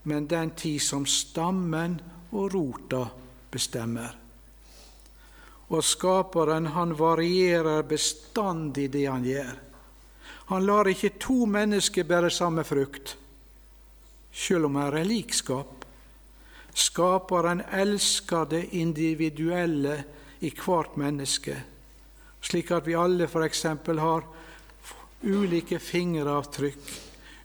[0.03, 1.99] men den tid som stammen
[2.31, 3.05] og rota
[3.51, 4.17] bestemmer.
[5.69, 9.53] Og Skaperen han varierer bestandig det han gjør.
[10.51, 13.15] Han lar ikke to mennesker bære samme frukt,
[14.33, 15.85] selv om det er likskap.
[16.73, 20.03] Skaperen elsker det individuelle
[20.41, 21.55] i hvert menneske,
[22.41, 23.63] slik at vi alle f.eks.
[23.87, 24.27] har
[25.23, 26.93] ulike fingeravtrykk,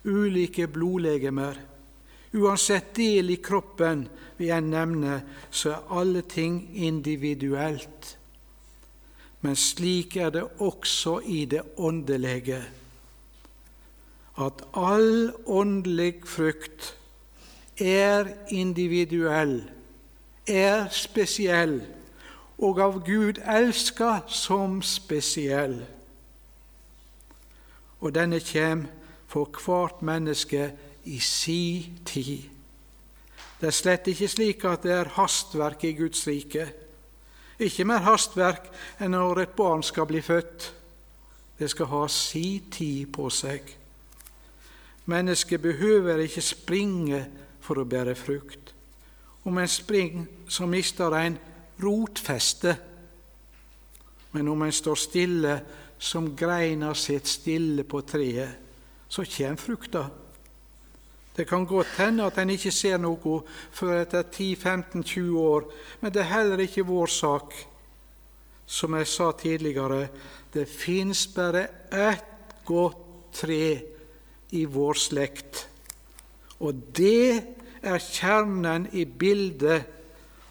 [0.05, 1.59] ulike blodlegemer,
[2.31, 4.03] Uansett del i kroppen
[4.37, 8.15] vi enn nevner, så er alle ting individuelt.
[9.41, 12.59] Men slik er det også i det åndelige,
[14.39, 16.95] at all åndelig frukt
[17.79, 19.63] er individuell,
[20.47, 21.81] er spesiell,
[22.59, 25.81] og av Gud elska som spesiell.
[27.99, 28.85] Og denne kjem
[29.27, 30.71] for hvert menneske
[31.07, 32.47] i si tid.
[33.59, 36.69] Det er slett ikke slik at det er hastverk i Guds rike.
[37.59, 38.69] Ikke mer hastverk
[39.03, 40.69] enn når et barn skal bli født.
[41.59, 43.78] Det skal ha si tid på seg.
[45.09, 47.23] Mennesket behøver ikke springe
[47.63, 48.73] for å bære frukt.
[49.47, 51.37] Om en springer, så mister en
[51.81, 52.75] rotfeste.
[54.31, 55.55] Men om en står stille
[55.99, 58.67] som greina sitter stille på treet,
[59.09, 60.05] så kommer frukta.
[61.35, 63.39] Det kan godt hende at en ikke ser noe
[63.71, 65.69] før etter 10-15-20 år,
[66.01, 67.55] men det er heller ikke vår sak.
[68.69, 70.09] Som jeg sa tidligere,
[70.53, 73.63] det fins bare ett godt tre
[74.55, 75.67] i vår slekt,
[76.59, 77.43] og det
[77.81, 79.87] er kjernen i bildet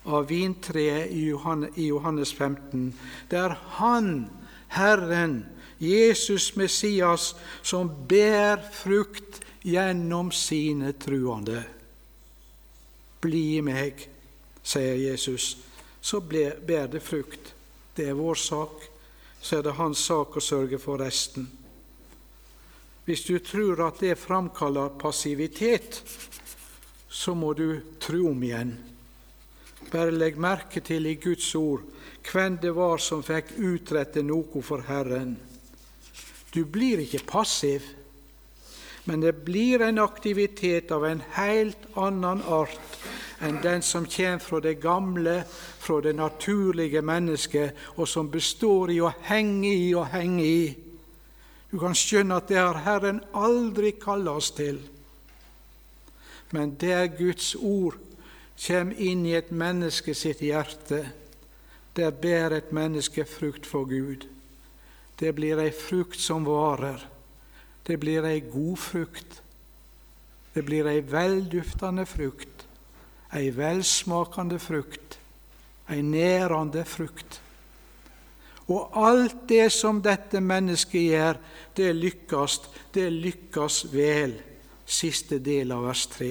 [0.08, 2.92] av vintreet i Johannes 15.
[3.28, 4.30] Det er Han,
[4.72, 5.42] Herren,
[5.78, 11.62] Jesus Messias, som bærer frukt gjennom sine truende.
[13.20, 14.06] Bli meg,
[14.62, 15.56] sier Jesus,
[16.00, 17.54] så ber det frukt.
[17.96, 18.82] Det er vår sak,
[19.40, 21.48] så er det hans sak å sørge for resten.
[23.08, 26.02] Hvis du tror at det framkaller passivitet,
[27.08, 28.74] så må du tro om igjen.
[29.88, 31.86] Bare legg merke til i Guds ord
[32.28, 35.38] hvem det var som fikk utrette noe for Herren.
[36.52, 37.86] Du blir ikke passiv
[39.08, 42.98] men det blir en aktivitet av en helt annen art
[43.40, 45.38] enn den som kommer fra det gamle,
[45.80, 50.66] fra det naturlige mennesket, og som består i å henge i og henge i.
[51.70, 54.80] Du kan skjønne at det har Herren aldri kalla oss til.
[56.50, 57.98] Men der Guds ord
[58.58, 61.02] kommer inn i et menneske sitt hjerte,
[61.96, 64.24] der bærer et menneske frukt for Gud.
[65.18, 67.02] Det blir ei frukt som varer.
[67.86, 69.42] Det blir ei god frukt.
[70.54, 72.64] Det blir ei velduftende frukt,
[73.34, 75.18] ei velsmakende frukt,
[75.90, 77.40] ei nærende frukt.
[78.68, 81.38] Og alt det som dette mennesket gjør,
[81.76, 82.58] det lykkes,
[82.94, 84.36] det lykkes vel.
[84.88, 86.28] Siste del av vers 3.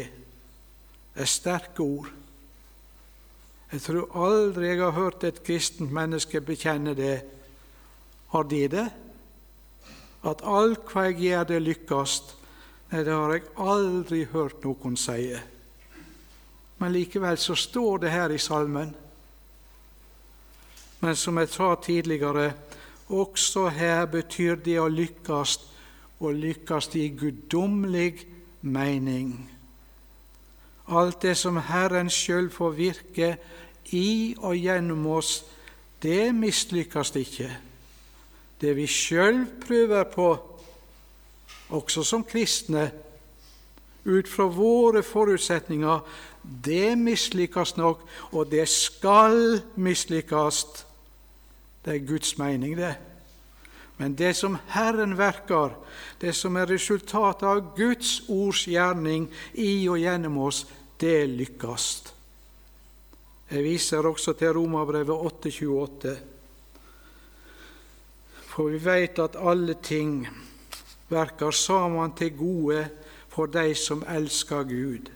[1.14, 2.12] Det er sterke ord.
[3.72, 7.22] Jeg tror aldri jeg har hørt et kristent menneske bekjenne det,
[8.28, 8.90] Har de det?
[10.28, 12.34] At alt hva jeg gjør, det lykkast?
[12.92, 15.32] Nei, det har jeg aldri hørt noen si.
[16.78, 18.92] Men likevel så står det her i salmen.
[21.00, 22.54] Men som jeg sa tidligere,
[23.10, 25.60] også her betyr det å lykkes
[26.20, 28.26] å lykkes i guddommelig
[28.62, 29.36] mening.
[30.88, 33.32] Alt det som Herren sjøl får virke
[33.94, 35.42] i og gjennom oss,
[36.02, 37.50] det mislykkes ikke.
[38.58, 40.30] Det vi sjøl prøver på,
[41.70, 42.90] også som kristne,
[44.08, 46.00] ut fra våre forutsetninger,
[46.64, 50.64] det mislykkes nok, og det skal mislykkes.
[51.88, 52.98] Det er Guds mening, det.
[53.98, 55.72] Men det som Herren verker,
[56.20, 60.66] det som er resultatet av Guds ords gjerning i og gjennom oss,
[61.00, 61.88] det lykkes.
[63.48, 66.16] Jeg viser også til Romerbrevet 8,28.
[68.52, 70.26] For vi veit at alle ting
[71.08, 72.84] verker sammen til gode
[73.32, 75.08] for de som elsker Gud,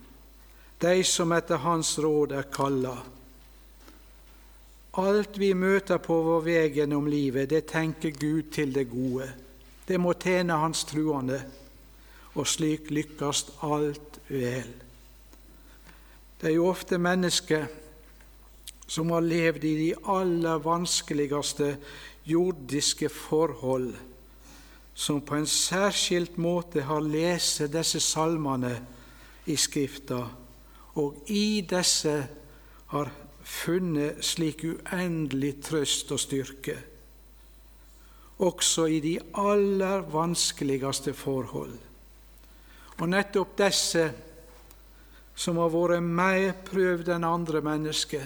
[0.79, 2.95] de som etter Hans råd er kalla.
[4.99, 9.29] Alt vi møter på vår vei gjennom livet, det tenker Gud til det gode.
[9.87, 11.39] Det må tjene Hans truende,
[12.35, 14.73] og slik lykkes alt vel.
[16.41, 17.69] Det er jo ofte mennesker
[18.91, 21.77] som har levd i de aller vanskeligste
[22.27, 23.93] jordiske forhold,
[24.93, 28.73] som på en særskilt måte har lest disse salmene
[29.47, 30.19] i Skrifta,
[30.99, 32.17] og i disse
[32.91, 33.13] har
[33.51, 36.77] funnet slik uendelig trøst og styrke,
[38.41, 41.75] også i de aller vanskeligste forhold.
[43.01, 44.05] Og nettopp disse
[45.41, 48.25] som har vært mer prøvd enn andre mennesker,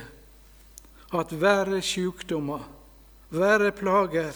[1.15, 2.63] at verre sykdommer,
[3.32, 4.36] verre plager,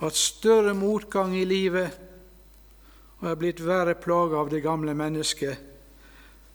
[0.00, 1.98] at større motgang i livet
[3.20, 5.68] og er blitt verre plaga av det gamle mennesket,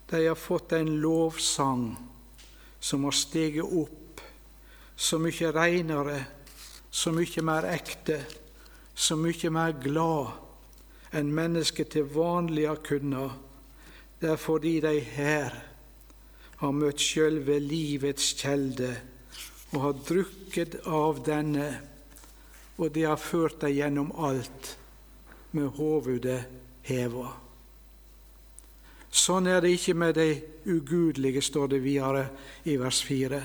[0.09, 1.87] de har fått en lovsang
[2.85, 4.21] som har steget opp
[4.95, 6.19] så mye reinere,
[6.91, 8.19] så mye mer ekte,
[8.93, 13.33] så mye mer glad enn mennesket til vanlig har kunnet.
[14.21, 15.57] Det er fordi de her
[16.61, 18.93] har møtt sjølve livets kjelde
[19.73, 21.67] og har drukket av denne,
[22.77, 24.75] og det har ført dem gjennom alt
[25.57, 26.43] med hovudet
[26.85, 27.31] heva.
[29.09, 30.29] Sånn er det ikke med de
[30.65, 32.27] ugudelige, står det videre
[32.63, 33.43] i vers 4.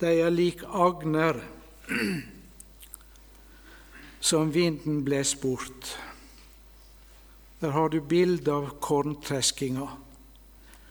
[0.00, 1.40] De er lik agner
[4.20, 5.92] som vinden bles bort.
[7.60, 9.86] Der har du bilde av korntreskinga.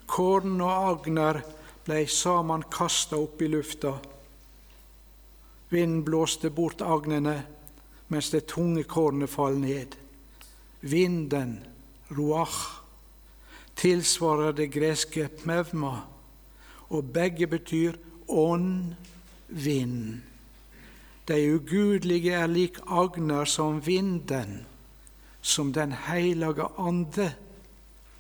[0.06, 1.42] Korn og agner
[1.86, 3.94] blei sammen kasta opp i lufta.
[5.70, 7.36] Vinden blåste bort agnene,
[8.08, 9.98] mens det tunge kornet fall ned.
[10.86, 11.58] Vinden,
[12.14, 12.85] ruach,
[13.76, 16.06] tilsvarer det greske pneuma,
[16.90, 17.98] og begge betyr
[18.28, 18.96] ånd,
[19.48, 20.22] vind.
[21.28, 24.66] De ugudelige er lik agner som vinden,
[25.42, 27.34] som Den hellige ande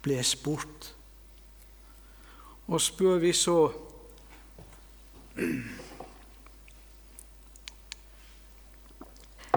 [0.02, 0.96] bles bort.
[2.68, 3.72] Og spør vi så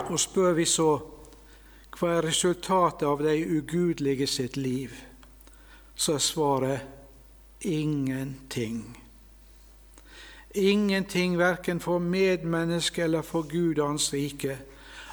[0.08, 0.98] Og spør vi så
[1.98, 4.90] hva er resultatet av de ugudelige sitt liv?
[5.98, 6.80] Så er svaret
[7.66, 8.84] ingenting.
[10.54, 14.58] Ingenting verken for medmennesket eller for Gud og Hans rike.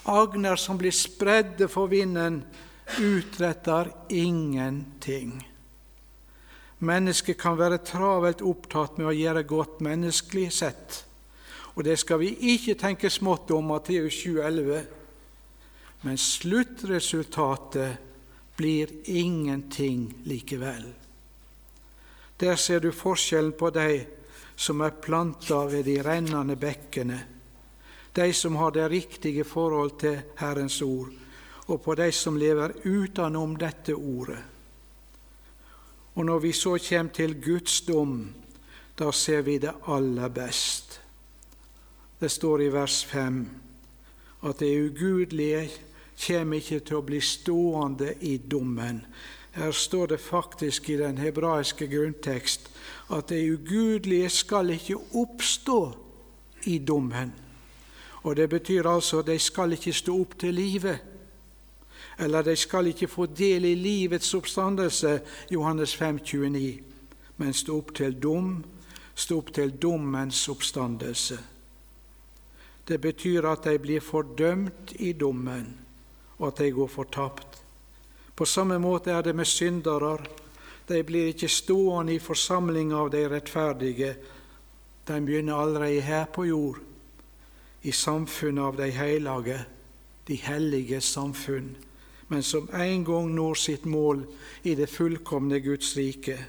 [0.05, 2.43] Agner som blir spredde for vinden,
[3.01, 5.41] utretter ingenting.
[6.85, 11.01] Mennesket kan være travelt opptatt med å gjøre godt menneskelig sett,
[11.73, 14.85] og det skal vi ikke tenke smått om Matteus 7,11.
[16.05, 17.97] Men sluttresultatet
[18.55, 20.93] blir ingenting likevel.
[22.37, 24.05] Der ser du forskjellen på de
[24.55, 27.19] som er planta ved de rennende bekkene,
[28.15, 31.11] de som har det riktige forhold til Herrens ord,
[31.67, 34.43] og på de som lever utenom dette ordet.
[36.15, 38.33] Og når vi så kommer til Guds dom,
[38.99, 41.01] da ser vi det aller best.
[42.19, 43.49] Det står i vers 5
[44.45, 45.69] at det ugudelige
[46.15, 49.05] kommer ikke til å bli stående i dommen.
[49.55, 52.69] Her står det faktisk i den hebraiske grunntekst
[53.15, 55.79] at de ugudelige skal ikke oppstå
[56.65, 57.33] i dommen.
[58.23, 60.99] Og Det betyr altså at de skal ikke stå opp til livet.
[62.19, 66.79] Eller de skal ikke få del i livets oppstandelse, Johannes 5, 29,
[67.37, 68.63] men stå opp til dom,
[69.15, 71.37] stå opp til dommens oppstandelse.
[72.87, 75.84] Det betyr at de blir fordømt i dommen,
[76.37, 77.61] og at de går fortapt.
[78.35, 80.17] På samme måte er det med syndere.
[80.87, 84.15] De blir ikke stående i forsamling av de rettferdige.
[85.07, 86.79] De begynner allerede her på jord,
[87.81, 89.59] i samfunnet av de hellige,
[90.27, 91.75] de hellige samfunn,
[92.27, 94.25] men som en gang når sitt mål
[94.63, 96.39] i det fullkomne Guds rike.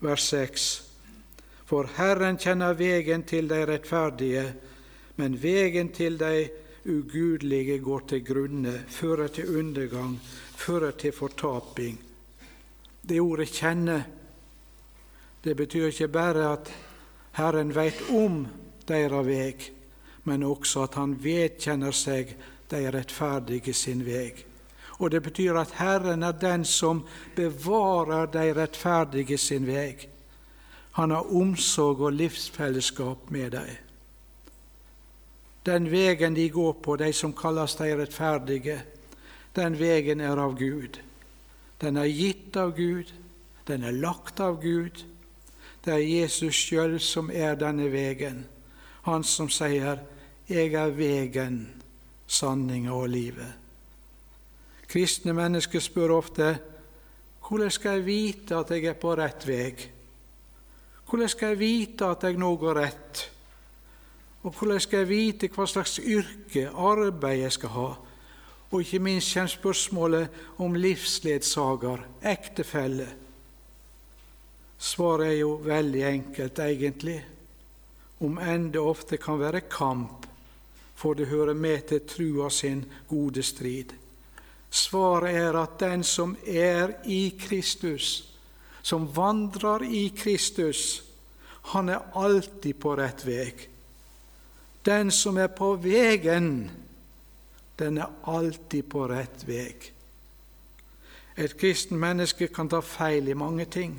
[0.00, 0.82] Vers 6.
[1.64, 4.44] For Herren kjenner vegen til de rettferdige,
[5.16, 6.50] men vegen til de
[6.86, 10.20] ugudelige går til grunne, fører til undergang,
[10.56, 12.00] fører til fortaping.
[13.08, 14.02] Det ordet 'kjenne'
[15.44, 16.72] det betyr ikke bare at
[17.32, 18.46] Herren veit om
[18.88, 19.72] deres veg,
[20.24, 22.36] men også at han vedkjenner seg
[22.70, 24.44] de rettferdige sin veg.
[25.00, 27.02] Og det betyr at Herren er den som
[27.36, 30.08] bevarer de rettferdige sin veg.
[30.92, 33.91] Han har omsorg og livsfellesskap med dem.
[35.66, 38.82] Den vegen de går på, de som kalles de rettferdige,
[39.56, 40.98] den vegen er av Gud.
[41.80, 43.12] Den er gitt av Gud,
[43.66, 45.04] den er lagt av Gud.
[45.84, 48.46] Det er Jesus sjøl som er denne vegen,
[49.02, 49.98] han som sier
[50.48, 51.82] 'Jeg er vegen,
[52.26, 53.56] sanninga og livet'.
[54.88, 56.58] Kristne mennesker spør ofte
[57.40, 59.88] 'Hvordan skal jeg vite at jeg er på rett veg?'
[61.08, 63.31] Hvordan skal jeg vite at jeg nå går rett?
[64.42, 67.90] Og hvordan skal jeg vite hva slags yrke, arbeid jeg skal ha?
[68.72, 70.28] Og ikke minst kommer spørsmålet
[70.58, 73.06] om livsledsager, ektefelle.
[74.78, 77.20] Svaret er jo veldig enkelt, egentlig,
[78.22, 80.26] om enn det ofte kan være kamp,
[80.98, 83.92] for det hører med til trua sin gode strid.
[84.70, 88.24] Svaret er at den som er i Kristus,
[88.82, 91.02] som vandrer i Kristus,
[91.74, 93.68] han er alltid på rett veg.
[94.84, 96.70] Den som er på vegen,
[97.78, 99.92] den er alltid på rett veg.
[101.36, 103.94] Et kristen menneske kan ta feil i mange ting,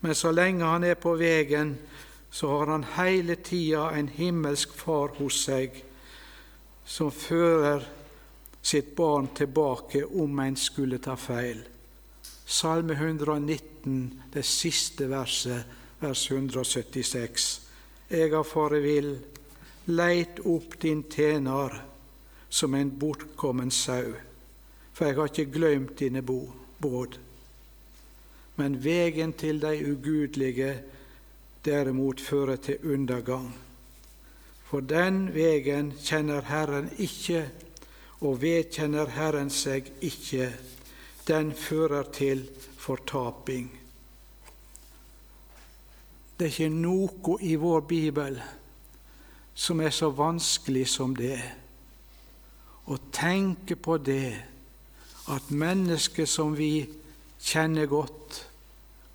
[0.00, 1.74] men så lenge han er på vegen,
[2.30, 5.74] så har han hele tida en himmelsk far hos seg,
[6.86, 7.84] som fører
[8.62, 11.60] sitt barn tilbake om en skulle ta feil.
[12.46, 15.64] Salme 119, det siste verset,
[16.00, 17.48] vers 176.
[18.08, 19.10] Jeg har fare vill,
[19.88, 21.82] Leit opp din tjener
[22.48, 24.12] som en bortkommen sau,
[24.92, 27.16] for jeg har ikke glemt dine båd.
[28.60, 30.74] Men vegen til de ugudelige
[31.64, 33.48] derimot fører til undergang.
[34.68, 37.46] For den vegen kjenner Herren ikke,
[38.20, 40.50] og vedkjenner Herren seg ikke.
[41.24, 42.44] Den fører til
[42.76, 43.72] fortaping.
[46.36, 48.42] Det er ikke noe i vår bibel
[49.58, 51.40] som er så vanskelig som det.
[52.86, 54.36] Å tenke på det
[55.34, 56.86] at mennesker som vi
[57.42, 58.44] kjenner godt,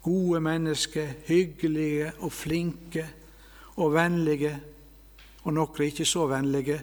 [0.04, 3.08] gode mennesker, hyggelige og flinke
[3.80, 4.58] og vennlige,
[5.44, 6.82] og noen ikke så vennlige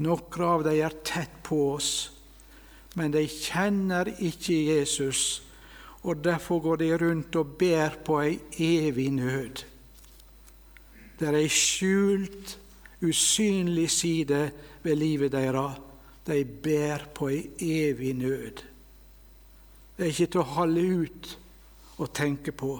[0.00, 2.08] Noen av dem er tett på oss,
[2.96, 5.42] men de kjenner ikke Jesus,
[6.08, 9.60] og derfor går de rundt og ber på ei evig nød.
[11.20, 12.54] Det er ei skjult,
[13.04, 14.40] usynlig side
[14.82, 15.76] ved livet deres.
[16.24, 18.62] De ber på ei evig nød.
[19.96, 21.30] Det er ikke til å holde ut
[22.00, 22.70] og tenke på.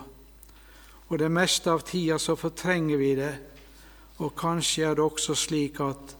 [1.10, 3.34] Og det meste av tida så fortrenger vi det,
[4.24, 6.16] og kanskje er det også slik at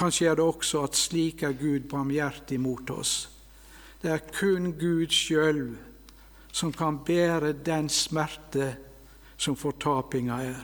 [0.00, 3.28] Kanskje er det også at slik er Gud barmhjertig mot oss.
[4.00, 5.74] Det er kun Gud sjøl
[6.52, 8.70] som kan bære den smerte
[9.36, 10.62] som fortapinga er.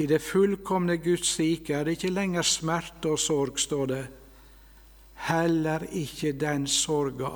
[0.00, 4.04] I det fullkomne Guds rike er det ikke lenger smerte og sorg, står det.
[5.28, 7.34] Heller ikke den sorga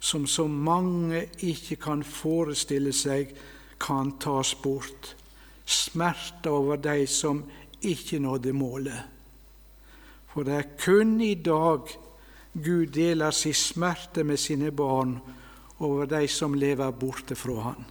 [0.00, 3.34] som så mange ikke kan forestille seg,
[3.80, 5.14] kan tas bort.
[5.66, 7.42] Smerte over de som
[7.82, 9.02] ikke nådde målet.
[10.30, 11.90] For det er kun i dag
[12.54, 15.18] Gud deler sin smerte med sine barn
[15.78, 17.84] over de som lever borte fra Han.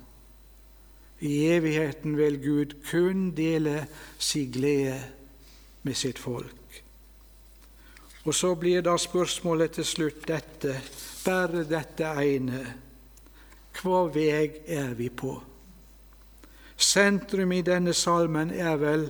[1.20, 5.00] I evigheten vil Gud kun dele sin glede
[5.82, 6.84] med sitt folk.
[8.24, 10.76] Og så blir da spørsmålet til slutt dette,
[11.26, 12.64] bare dette ene.
[13.80, 15.34] Hva veg er vi på?
[16.80, 19.08] Sentrum i denne salmen er vel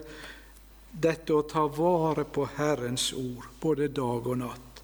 [0.89, 4.81] dette å ta vare på Herrens ord, både dag og natt.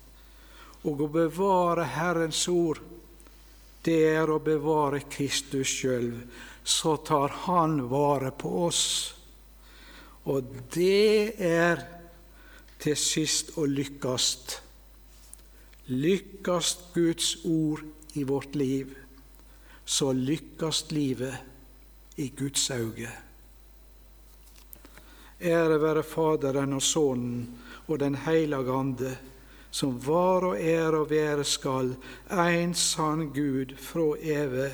[0.86, 2.82] Og å bevare Herrens ord,
[3.86, 6.12] det er å bevare Kristus sjøl
[6.66, 9.14] så tar Han vare på oss.
[10.24, 10.44] Og
[10.74, 11.84] det er
[12.82, 14.58] til sist å lykkast.
[15.94, 17.86] Lykkast Guds ord
[18.18, 18.96] i vårt liv,
[19.86, 23.14] så lykkast livet i Guds øyne.
[25.46, 27.48] Ære være Faderen og Sønnen
[27.86, 29.18] og Den hellige Ande,
[29.70, 31.94] som var og er og være skal,
[32.32, 34.72] en sann Gud fra evig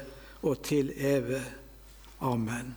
[0.47, 1.41] og til evig.
[2.21, 2.75] Amen.